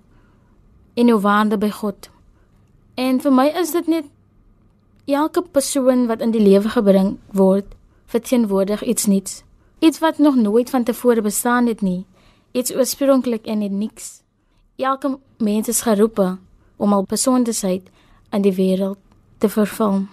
[0.93, 2.09] en jou waarde by God.
[2.95, 4.05] En vir my is dit net
[5.15, 7.65] elke persoon wat in die lewe gebring word,
[8.05, 9.43] verteenwoordig iets nuuts.
[9.79, 12.05] Iets wat nog nooit van tevore bestaan het nie.
[12.51, 14.21] Iets oorspronklik en net niks
[14.77, 16.37] elke mens is geroepe
[16.75, 17.89] om al besonderheid
[18.31, 18.97] in die wêreld
[19.37, 20.05] te vervul.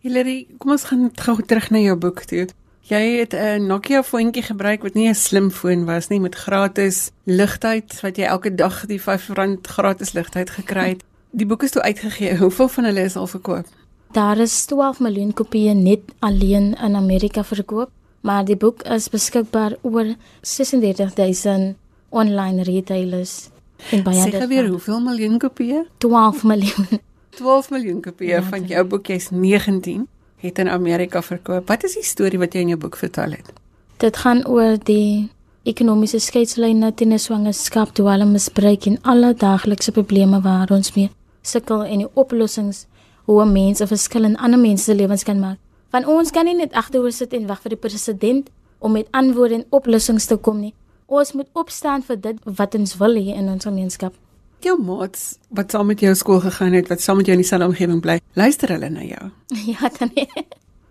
[0.00, 2.46] Hilary, kom ons gaan gou terug na jou boek toe.
[2.88, 7.10] Jy het 'n Nokia foontjie gebruik wat nie 'n slim foon was nie met gratis
[7.24, 9.30] ligtyd wat jy elke dag die R5
[9.62, 11.04] gratis ligtyd gekry het.
[11.30, 12.36] Die boek is toe uitgegee.
[12.36, 13.66] Hoeveel van hulle is al verkoop?
[14.12, 17.90] Daar is 12 miljoen kopieë net alleen in Amerika verkoop,
[18.20, 21.76] maar die boek is beskikbaar oor 36000
[22.08, 23.50] online retailers
[23.92, 24.40] en baie ander.
[24.40, 25.84] Sê weer hoeveel miljoen kopieë?
[25.98, 27.02] 12 miljoen.
[27.40, 30.06] 12 miljoen kopieë ja, van jou boek, jy's 19,
[30.42, 31.68] het in Amerika verkoop.
[31.68, 33.52] Wat is die storie wat jy in jou boek vertel het?
[34.00, 35.28] Dit gaan oor die
[35.68, 41.10] ekonomiese skeidslyne teen 'n swangerskap, dwelmmisbruik en alle daaglikse probleme waar ons mee
[41.42, 42.86] sukkel en die oplossings
[43.28, 45.58] hoe 'n mens 'n verskil in ander mense se lewens kan maak.
[45.90, 49.54] Van ons kan nie net agteroor sit en wag vir die president om met antwoorde
[49.54, 50.74] en oplossings te kom nie.
[51.06, 54.14] Ons moet opstaan vir dit wat ons wil hê in ons gemeenskap.
[54.60, 57.66] Jou maats wat saam met jou skool gegaan het, wat saam met jou in dieselfde
[57.66, 59.30] omgewing bly, luister hulle na jou?
[59.72, 60.28] Ja, dan nie.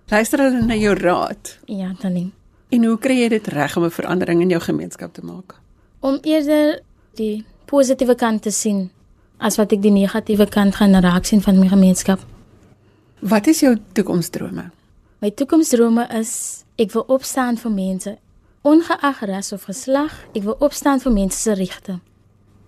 [0.07, 1.59] Luister hulle na jou raad?
[1.65, 2.31] Ja, dan nie.
[2.69, 5.55] En hoe kry jy dit reg om 'n verandering in jou gemeenskap te maak?
[5.99, 6.81] Om eerder
[7.15, 8.91] die positiewe kant te sien
[9.37, 12.19] as wat ek die negatiewe kant gaan raak sien van my gemeenskap.
[13.19, 14.69] Wat is jou toekomsdrome?
[15.21, 18.17] My toekomsdrome is ek wil opstaan vir mense
[18.67, 20.13] ongeag ras of geslag.
[20.35, 21.99] Ek wil opstaan vir mense se regte.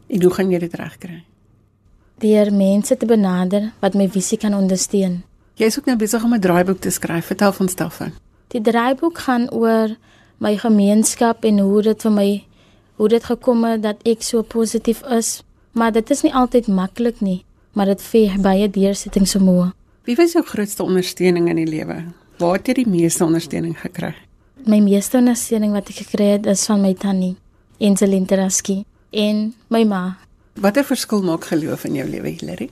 [0.07, 1.23] En hoe gaan jy dit regkry?
[2.23, 5.21] Deur mense te benader wat my visie kan ondersteun.
[5.59, 7.25] Jy is ook nou besig om 'n draaiboek te skryf.
[7.25, 8.11] Vertel van Stefan.
[8.47, 9.95] Die draaiboek gaan oor
[10.37, 12.45] my gemeenskap en hoe dit vir my
[12.95, 17.21] hoe dit gekom het dat ek so positief is Maar dit is nie altyd maklik
[17.21, 19.71] nie, maar dit vee baie deursettings vermoë.
[20.07, 22.03] Wie was jou grootste ondersteuning in die lewe?
[22.39, 24.15] Waar het jy die meeste ondersteuning gekry?
[24.65, 27.35] My meeste ondersteuning wat ek gekry het is van my tannie,
[27.79, 30.17] Enzeline Teraski, en my ma.
[30.59, 32.69] Watter verskil maak geloof in jou lewe, Hilary?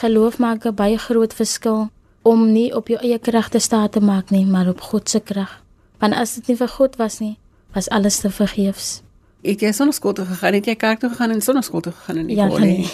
[0.00, 1.88] Geloof maak 'n baie groot verskil
[2.22, 5.20] om nie op jou eie krag te staan te maak nie, maar op God se
[5.20, 5.62] krag.
[5.98, 7.38] Want as dit nie vir God was nie,
[7.74, 9.02] was alles te vergeefs.
[9.42, 10.52] Het jy sonneskool toe gegaan?
[10.52, 12.88] Het jy kerk toe gegaan en sonneskool toe gegaan in die ja, nee.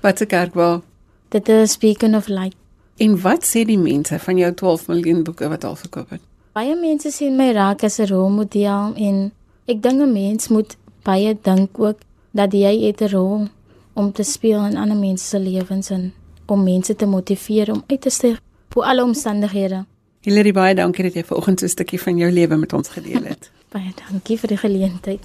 [0.00, 0.82] Wat se kerk wou?
[1.28, 2.56] Dit is Beacon of Light.
[2.96, 6.22] En wat sê die mense van jou 12 miljoen boeke wat al verkoop het?
[6.56, 9.32] Baie mense sien my raak as 'n rolmodel en
[9.66, 11.98] ek dink 'n mens moet baie dink ook
[12.32, 13.48] dat jy 'n rol
[13.92, 16.12] om te speel in ander mense se lewens en
[16.46, 19.84] om mense te motiveer om uit te styg bo alle omstandighede.
[20.20, 23.24] Hilary baie dankie dat jy vanoggend so 'n stukkie van jou lewe met ons gedeel
[23.24, 23.50] het.
[23.74, 25.20] baie dankie vir die geleentheid.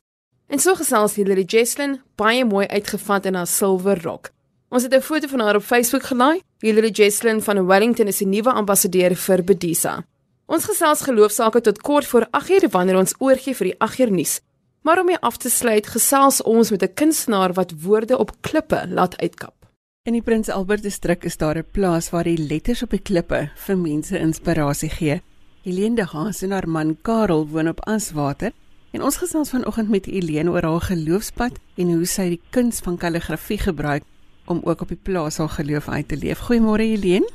[0.51, 4.33] En so gesels Hilary Jesslyn baie mooi uitgevat in haar silwer rok.
[4.67, 6.41] Ons het 'n foto van haar op Facebook gelaai.
[6.59, 10.05] Hilary Jesslyn van Wellington is die nuwe ambassadeur vir Bedisa.
[10.45, 14.41] Ons gesels geloofsaake tot kort voor 8uur wanneer ons oorgie vir die 8uur nuus.
[14.81, 18.87] Maar om mee af te sluit, gesels ons met 'n kunstenaar wat woorde op klippe
[18.87, 19.55] laat uitkap.
[20.03, 23.51] In die Prins Albert distrik is daar 'n plaas waar die letters op die klippe
[23.55, 25.21] vir mense inspirasie gee.
[25.63, 28.51] Helene de Haas en haar man Karel woon op Aswater
[28.91, 32.97] En ons gesels vanoggend met Elene oor haar geloofspad en hoe sy die kuns van
[32.99, 34.03] kalligrafie gebruik
[34.51, 36.41] om ook op die plaas haar geloof uit te leef.
[36.47, 37.29] Goeiemôre Elene.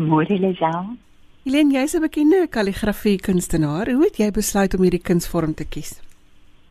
[0.00, 0.96] Môre Lisel.
[1.44, 3.90] Elene, jy's 'n bekende kalligrafie kunstenaar.
[3.90, 6.00] Hoe het jy besluit om hierdie kunsvorm te kies?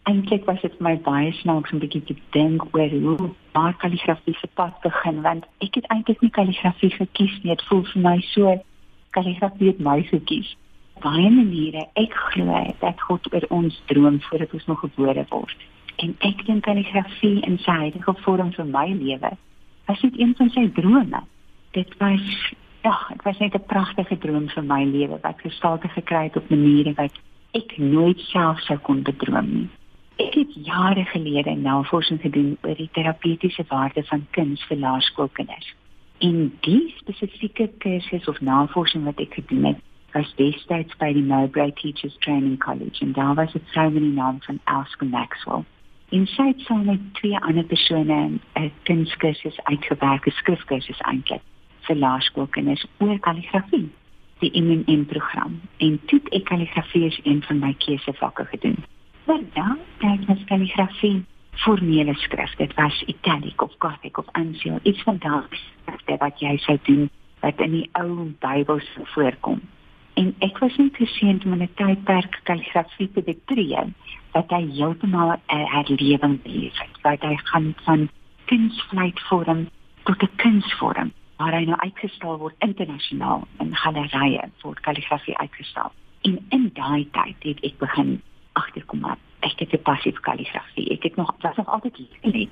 [0.10, 4.48] Eintlik was dit my baie snaaks om bietjie te dink oor hoe maar kalligrafie se
[4.54, 7.54] pad begin want ek het eintlik nie kalligrafie gekies nie.
[7.54, 8.64] Dit voel vir my so
[9.12, 10.58] kalligrafie het my gekies
[11.02, 15.66] baie maniere ek glo dat God oor ons droom voordat ons nog gebore word.
[15.98, 19.32] En ek dink kalligrafie in sy huidige vorm vir my lewe
[19.88, 21.22] was dit een van sy drome.
[21.72, 26.24] Dit was ja, dit was net 'n pragtige droom vir my lewe wat gestalte gekry
[26.24, 27.12] het op maniere wat
[27.52, 29.70] ek nooit self sou kon bedroom nie.
[30.18, 35.74] Ek het jare gelede navorsing gedoen oor die terapeutiese waarde van kuns vir laerskoolkinders.
[36.18, 39.82] En die spesifieke kursus of navorsing wat ek gedoen het,
[40.18, 44.18] was destyds by die Mowbray Teachers Training College en daar was 'n vrou met die
[44.22, 45.64] naam van Elske Maxwell.
[46.10, 51.42] In sy het sy met twee ander persone 'n kunskursus uitgewerk, 'n skrifkursus eintlik
[51.82, 53.90] vir laerskoolkinders oor kalligrafie,
[54.40, 55.62] die MMM program.
[55.78, 58.78] En toe ek kalligrafie is een van my keusevakke gedoen.
[59.26, 59.46] Dan
[59.98, 62.56] het ek kalligrafie formele skrif.
[62.56, 67.60] Dit was italic of gothic of uncial, iets van daardie wat jy sou doen wat
[67.60, 69.62] in die ou Bybels voorkom
[70.22, 73.84] en ek was nie geseënd om in 'n tydperk kalligrafie te betree
[74.34, 78.10] wat hy heeltemal 'n herlewing beleef het wat hy gaan van
[78.46, 79.68] kunstvleitvorm
[80.04, 86.46] tot 'n kunsvorm waar hy nou uitgestal word internasionaal in gallerye vir kalligrafie uitgestal en
[86.50, 88.22] in daai tyd het ek begin
[88.54, 90.90] agterkom maar ek het 'n passie vir kalligrafie.
[90.92, 91.98] Ek het nog was nog altyd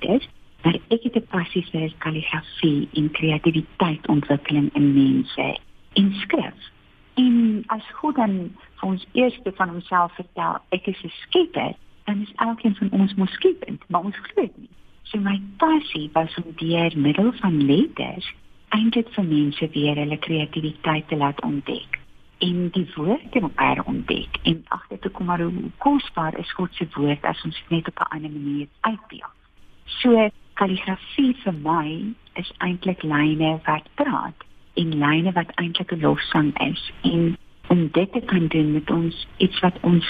[0.00, 0.28] dit
[0.62, 5.58] maar ek het 'n passie vir kalligrafie en kreatiwiteit ontwikkeling in mense
[5.92, 6.70] en skrif
[7.16, 8.38] En as God dan
[8.78, 11.74] vir ons eers van homself vertel ek is 'n skepper,
[12.04, 14.74] dan is elkeen van ons mos skepend, maar ons glo dit nie.
[15.02, 18.32] So my passie was om deur middel van letters
[18.68, 21.98] eintlik vir mense weer hulle kreatiwiteit te laat ontdek
[22.38, 26.74] en die woord te mekaar ontdek en agter te kom maar hoe kosbaar is God
[26.74, 29.36] se woord as ons dit net op 'n ander manier uitbeeld.
[29.84, 34.44] So kalligrafie vir my is eintlik lyne wat praat
[34.76, 37.36] en lyne wat eintlik 'n lofsang is en
[37.68, 40.04] om dit te kan doen met ons iets wat ons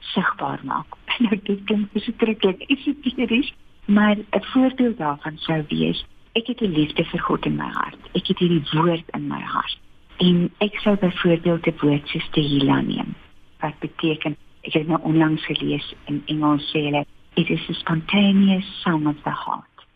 [0.00, 0.86] sigbaar maak.
[1.22, 3.52] Nou dit klink verskriklik esoteries,
[3.84, 7.98] maar 'n voorbeeld daarvan sou wees ek het 'n liefde vir God in my hart.
[8.12, 9.78] Ek het hierdie woord in my hart.
[10.16, 13.14] En ek sou byvoorbeeld 'n woord soos Tehillah neem.
[13.60, 18.80] Wat beteken ek het nou onlangs gelees in Engels sê hulle it is a spontaneous
[18.82, 19.86] song of the heart.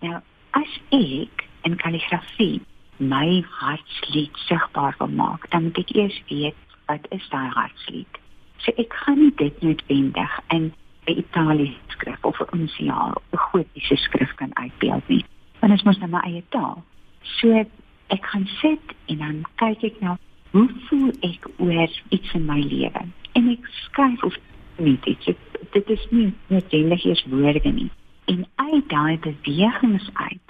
[0.00, 2.60] Nou as ek in kalligrafie
[2.98, 6.56] my hartslied sigbaar wil maak, dan moet ek eers weet
[6.86, 8.20] wat is daai hartslied.
[8.64, 10.72] So ek gaan nie dit noodwendig in
[11.06, 15.24] 'n Italiese skrif of 'n unsiaal of 'n gotiese skrif kan uitbeeld nie.
[15.60, 16.84] Want dit is mos nou my eie taal.
[17.22, 17.64] So
[18.08, 20.16] ek gaan sit en dan kyk ek nou
[20.50, 23.02] hoe voel ek oor iets in my lewe
[23.38, 24.36] en ek skryf of
[24.78, 25.26] nie dit
[25.74, 27.90] dit is nie noodwendig eers woorde nie
[28.32, 30.45] en uit daai bewegings uit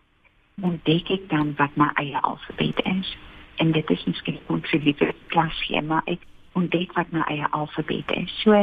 [0.62, 3.16] ontdek ek dan wat my eie alfabet is
[3.57, 8.33] en dit is miskien ons liewe klasie maar ek ontdek wat my eie alfabet is
[8.45, 8.62] so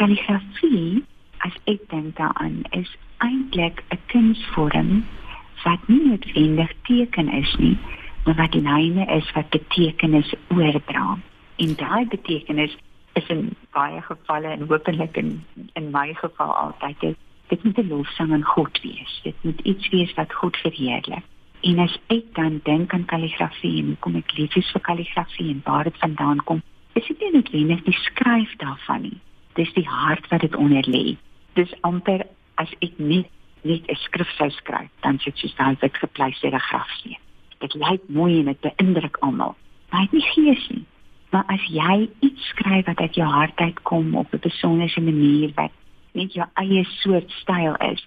[0.00, 1.02] kalligrafie
[1.44, 5.04] as ek dink daaraan is eintlik 'n kunsvorm
[5.64, 7.76] wat nie noodwendig teken is nie
[8.24, 11.18] maar wat lyne is wat betekenis oordra.
[11.56, 12.76] En daai betekenis
[13.12, 17.16] is in baie gevalle en hopelik in in my geval altyd dit,
[17.48, 19.20] dit moet 'n lofsang aan God wees.
[19.22, 21.24] Dit moet iets wees wat God verheerlik.
[21.64, 25.62] En as ek dan dink aan kalligrafie en kom ek lief is vir kalligrafie en
[25.64, 26.62] waar dit vandaan kom,
[26.94, 29.18] is dit nie noodwendig die skryf daarvan nie.
[29.58, 31.16] Dis die hart wat dit onder lê.
[31.54, 32.26] Dis amper
[32.60, 33.30] as ek net
[33.64, 37.24] net 'n skrif sou skryf, dan sit jy staan wit gepleisterde grafsteen
[37.64, 39.54] dit lyk mooi en dit beïndruk almal.
[39.90, 40.84] Maar dit nie gees nie.
[41.30, 45.72] Maar as jy iets skryf wat uit jou hart uitkom op 'n besondere manier wat
[46.12, 48.06] net jou eie soort styl is,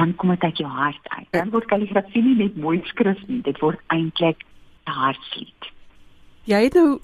[0.00, 1.28] dan kom dit uit jou hart uit.
[1.36, 4.44] Dan word kalligrafie nie net mooi skrif nie, dit word eintlik
[4.88, 5.70] 'n hartslied.
[6.48, 7.00] Jy het nou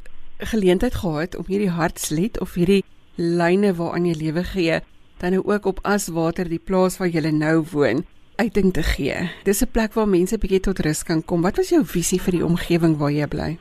[0.52, 2.84] geleentheid gehad om hierdie hartslied of hierdie
[3.16, 4.80] lyne waaraan jy lewe gee,
[5.20, 8.04] dan nou ook op Aswater, die plaas waar jy nou woon
[8.36, 9.30] uiting te gee.
[9.44, 11.42] Dis 'n plek waar mense bietjie tot rus kan kom.
[11.42, 13.58] Wat was jou visie vir die omgewing waar jy bly?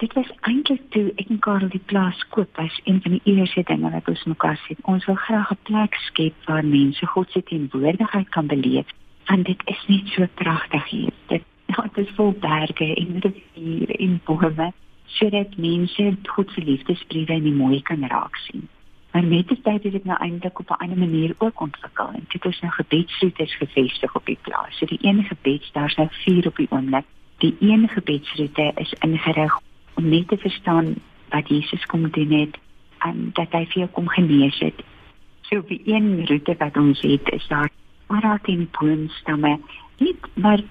[0.00, 3.60] Dit was eintlik toe ek en Karel die plaas koop, was een van die eerste
[3.68, 4.76] dinge wat ons mekaar sê.
[4.88, 8.88] Ons wil graag 'n plek skep waar mense God se teenwoordigheid kan beleef.
[9.26, 11.12] Want dit is net so pragtig hier.
[11.26, 14.72] Dit ja, dit is vol berge en riviere en bome.
[15.04, 18.68] Sodat mense God se liefdesbriewe in die mooi kan raak sien.
[19.12, 22.24] Maar met die tyd het dit nou eintlik op 'n ander manier ook ontwikkel en
[22.28, 24.78] dit is nou gebedsroetes gevestig op die plaas.
[24.78, 27.04] So die een gebeds, daar's nou vier op die oomblik.
[27.38, 29.60] Die een gebedsroete is ingerig
[29.94, 30.94] om net te verstaan
[31.30, 32.56] wat Jesus kom doen het
[33.06, 34.82] en dat hy vir jou kom genees het.
[35.48, 37.70] So die een roete wat ons het is daar
[38.10, 39.58] oral teen boomstamme,
[39.98, 40.62] nie maar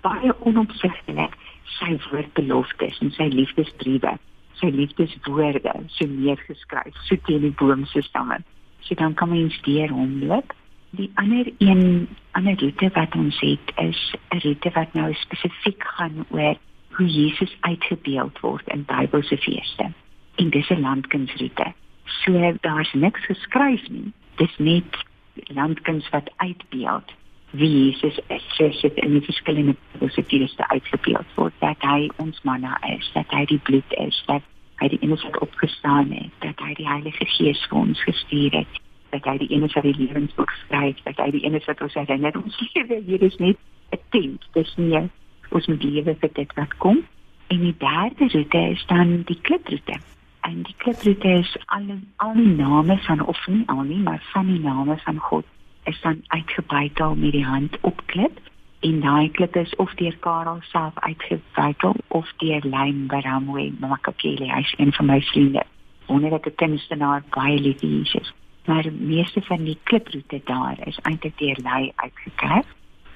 [0.00, 1.34] baie onopsigtelik
[1.78, 4.16] sy woordbeloftes en sy liefdesbriewe
[4.60, 8.38] sy liefdeswoorde so neergeskryf so teen die boom se stamme.
[8.86, 10.54] So dan kan mens deur hom loop.
[10.96, 12.08] Die ander een
[12.38, 16.56] ander roete wat ons het is 'n roete wat nou spesifiek gaan oor
[16.96, 19.92] hoe Jesus uitgebeeld word in Bybelse feeste.
[20.34, 21.72] En dis 'n landkunsroete.
[22.04, 24.12] So daar's niks geskryf nie.
[24.36, 27.12] Dis net landkuns wat uitbeeld
[27.50, 32.76] wie Jesus is, soos dit in die verskillende positiewe uitgebeeld word, dat hy ons manna
[32.82, 34.42] is, dat hy die bloed is, dat
[34.80, 38.80] hy die enigste opgestaan het, dat hy die Heilige Gees vir ons gestuur het,
[39.10, 42.36] dat hy die enigste wat die lewensboek skryf, dat hy die enigste wat ons herinner
[42.42, 43.56] ons lewe hier is net
[43.94, 45.08] 'n tent, dis nie
[45.50, 47.02] ons moet lewe vir dit wat kom.
[47.46, 49.98] En die derde roete is dan die kliproete.
[50.46, 54.46] En die kliproete is al al die name van of nie al nie, maar van
[54.46, 55.44] die name van God
[55.84, 58.40] is dan uitgebytel met die hand op klip.
[58.80, 64.52] En daai klip is of deur Karel self uitgewykel of deur Lyn Baramwe Makakele.
[64.52, 65.62] Hy's een van my vriende.
[66.06, 68.34] Wonderlike kunstenaar baie lief Jesus
[68.66, 72.66] maar die meeste van die kliproete daar is eintlik deur Lyn uitgekryf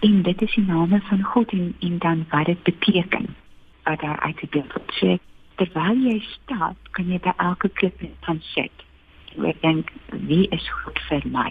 [0.00, 3.34] en dit is die name van God en, en dan wat dit beteken
[3.84, 5.18] wat daar uitgebeeld word so
[5.60, 8.86] terwyl jy stap kan jy by elke klip van sit.
[9.36, 9.90] En dink
[10.28, 11.50] wie is God vir my?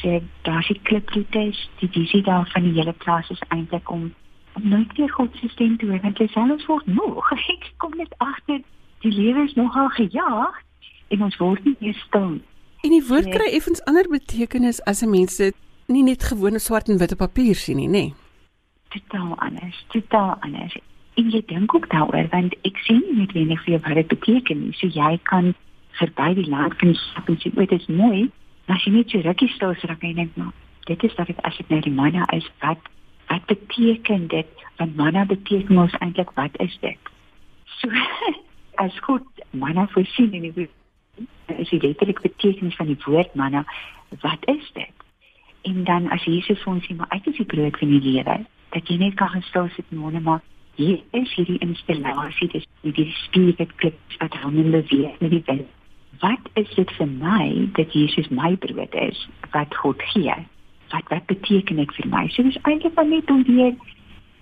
[0.00, 4.10] Sê daar is kliproetes die visie daar van die hele plaas is eintlik om
[4.58, 7.92] om nooit weer God se stem te hoor want jy selfs word nog ek kom
[8.00, 8.62] net agter
[9.04, 10.56] die lewe is nogal gejaag
[11.10, 12.38] en ons word nie meer stil.
[12.80, 15.56] En die woord kry effens ander betekenis as 'n mens dit
[15.90, 18.04] nie net gewone swart en wit op papier sien nie, nê?
[18.08, 18.14] Nee.
[18.90, 20.76] Totaal anders, totaal anders.
[21.18, 24.64] En jy dink ook daaroor want ek sien nie net wenig vir wat dit beteken
[24.64, 24.72] nie.
[24.78, 25.52] So jy kan
[25.98, 28.30] verby die land kan stap en sê, "O, dit is mooi."
[28.66, 30.52] As jy net so rukkie stil kan jy net maar
[30.84, 32.78] dit is dat dit as dit nou die manna is, wat
[33.26, 34.46] wat beteken dit?
[34.76, 36.98] Want manna beteken mos eintlik wat is dit?
[37.64, 37.88] So
[38.84, 40.68] as God manna voorsien in die
[41.46, 43.64] is die letterlike betekenis van die woord manna,
[44.20, 45.06] wat is dit?
[45.62, 48.44] En dan as Jesus vir ons sê, "Maar uit is die brood van die lewe,"
[48.70, 50.40] dat jy net kan gestel sit en wonder maar
[50.74, 55.42] hier is hierdie installasie dis die spier wat kliks wat hom in beweeg met die
[55.46, 55.68] wind
[56.20, 60.34] wat is dit vir my dat Jesus my brood is wat God gee?
[60.92, 62.26] Wat wat beteken dit vir my?
[62.28, 63.74] So dis eintlik maar net om weer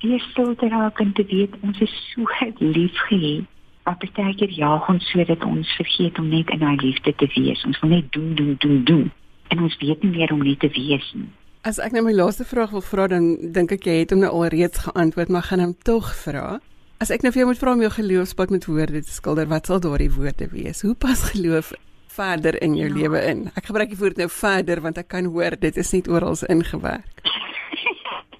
[0.03, 2.27] weer stil te raak en te weet ons is so
[2.59, 3.47] liefgehad.
[3.85, 7.65] Wat beteken ja, ons sodat ons vergeet om net in hy liefde te wees.
[7.65, 9.11] Ons wil net doen doen doen doen
[9.49, 11.29] en ons weet nie meer om net te wees nie.
[11.67, 13.25] As ek nou my laaste vraag wil vra dan
[13.55, 16.61] dink ek jy het hom nou alreeds geantwoord, maar gaan hom tog vra.
[17.03, 19.69] As ek nou vir jou moet vra om jou geloofspad met woorde te skilder, wat
[19.71, 20.83] sal daardie woorde wees?
[20.87, 21.73] Hoe pas geloof
[22.15, 22.95] verder in jou ja.
[22.95, 23.45] lewe in?
[23.59, 27.23] Ek gebruik die woord nou verder want ek kan hoor dit is nie oral ingewerk.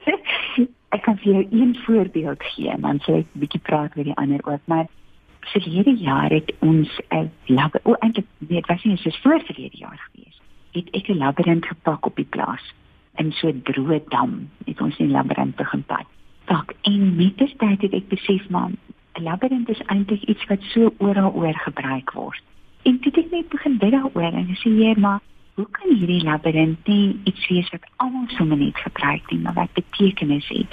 [0.97, 4.43] ek kan vir jou een voorbeeld gee, dan sal ek bietjie praat oor die ander
[4.47, 4.87] ook, maar
[5.53, 10.01] verlede jaar het ons 'n lab, o eintlik weet was nie so voor verlede jaar
[10.11, 10.41] gewees.
[10.73, 12.75] Het ek 'n labirint gepak op die plaas.
[13.17, 14.51] In so 'n droë dam.
[14.65, 16.07] Het ons in labirint begin pad
[16.49, 18.77] tak en met die tyd het ek besef man
[19.19, 22.43] 'n labirint is eintlik iets wat so oral oor gebruik word.
[22.83, 25.21] En dit het net begin bid daaroor en sê jy maar
[25.55, 29.73] hoe kan hierdie labirint nie iets wees wat almal sommer net gebruik nie maar wat
[29.73, 30.73] betekenis het?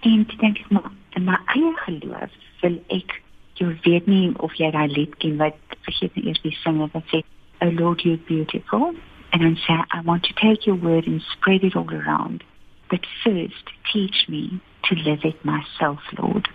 [0.00, 3.20] En dit dink ek maar in my eie geloof wil ek
[3.54, 7.04] jy weet nie of jy daai lied ken wat vergeet nie eers die singer wat
[7.12, 7.22] sê
[7.62, 8.94] oh lord you're beautiful
[9.32, 12.44] and then say i want to take your word and spread it all around
[12.92, 16.48] but first teach me to live it myself, Lord.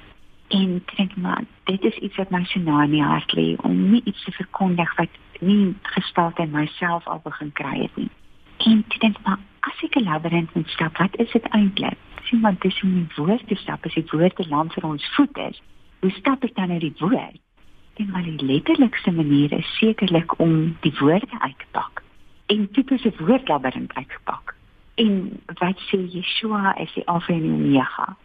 [0.48, 3.90] En dink maar, dit is iets wat my so na in die hart lê om
[3.92, 8.10] nie iets te verkondig wat nie gestaat in myself al begin kry het nie.
[8.58, 11.98] En dink maar, as ek 'n labirint moet stap, wat is dit eintlik?
[12.24, 15.10] Sien maar, dis om die woord te stap, as die woord te land vir ons
[15.16, 15.62] voet is.
[16.00, 17.42] Hoe stap ek dan uit die woord?
[17.98, 22.04] En maar die letterlikste manier is sekerlik om die woorde uit te pak.
[22.46, 24.56] En tipe se woordlabirint uitgepak
[24.98, 28.16] en wat sê Yeshua is die alfa en omega?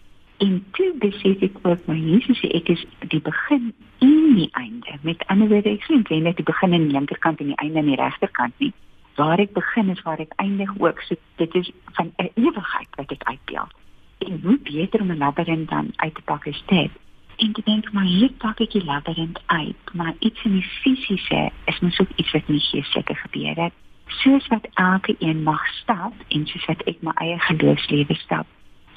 [0.45, 4.97] En toe besef ek ook maar Jesus sê ek is die begin en die einde.
[5.05, 7.93] Met ander woorde ek sê net die begin aan die linkerkant en die einde aan
[7.93, 8.73] die regterkant nie.
[9.21, 11.05] Waar ek begin is waar ek eindig ook.
[11.09, 13.79] So dit is van ewigheid wat ek uitbeeld
[14.23, 16.91] en hoe beter om 'n labirint dan uit te pak is dit
[17.37, 21.51] en te dink maar hier pak ek die labirint uit maar iets in die fisiese
[21.71, 23.81] is mos ook iets wat nie geestelike gebeur het
[24.21, 28.47] soos wat elke een mag stap en soos wat ek my eie geloofslewe stap,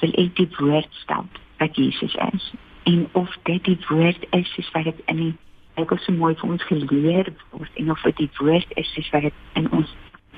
[0.00, 2.52] wil ek die woord stap wat Jesus is.
[2.84, 5.34] En of dit die woord is soos wat dit in die
[5.76, 9.26] Bybel so mooi vir ons geleer word en of dit die woord is soos wat
[9.28, 9.90] dit in ons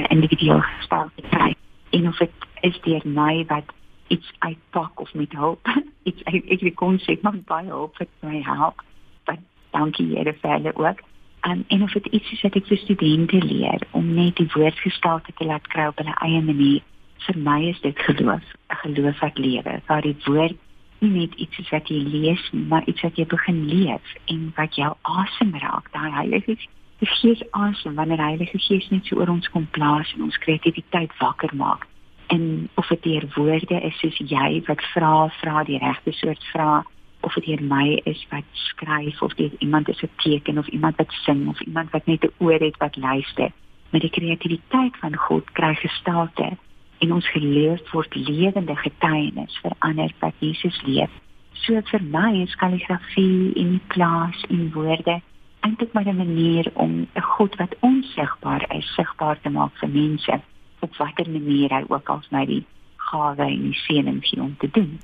[0.08, 1.52] individueel gestel kry
[1.94, 3.70] en of dit is deur my wat
[4.08, 5.68] iets uitpak of met hulp
[6.08, 8.84] iets ek ek kon sê maar baie hulp het my help.
[9.26, 9.38] Maar
[9.76, 11.02] dankie Here vir hulle ook
[11.48, 15.34] um, en of dit iets is wat ek vir studente leer om net die woordgestalte
[15.36, 16.82] te laat kry op hulle eie manier.
[17.26, 20.56] Vir my is dit geloof, 'n geloof wat lewe, waar die woord
[20.98, 24.74] nie net iets is wat jy lees maar iets wat jy begin leef en wat
[24.74, 25.92] jou asem raak.
[25.92, 26.56] Daai Heilige
[26.98, 31.14] Gees asem wanneer die Heilige Gees net so oor ons kom plaas en ons kreatiwiteit
[31.18, 31.86] wakker maak.
[32.28, 36.82] En of dit deur woorde is soos jy wat vra, vra die regte soort vrae
[37.20, 40.96] of dit hier my is wat skryf of dit iemand is wat teken of iemand
[40.96, 43.50] wat sing of iemand wat net 'n oor het wat luister.
[43.90, 46.56] Met die kreatiwiteit van God kry gestalte
[46.98, 51.10] en ons geloof word lewende getuienis vir ander wat Jesus leef.
[51.52, 55.20] So vir my is kalligrafie in die klas en woorde
[55.60, 60.40] eintlik maar 'n manier om 'n God wat onsigbaar is sigbaar te maak vir mense
[60.80, 62.64] op watter manier hy ook al my die
[63.10, 64.98] gawe en die seëning gee om te doen.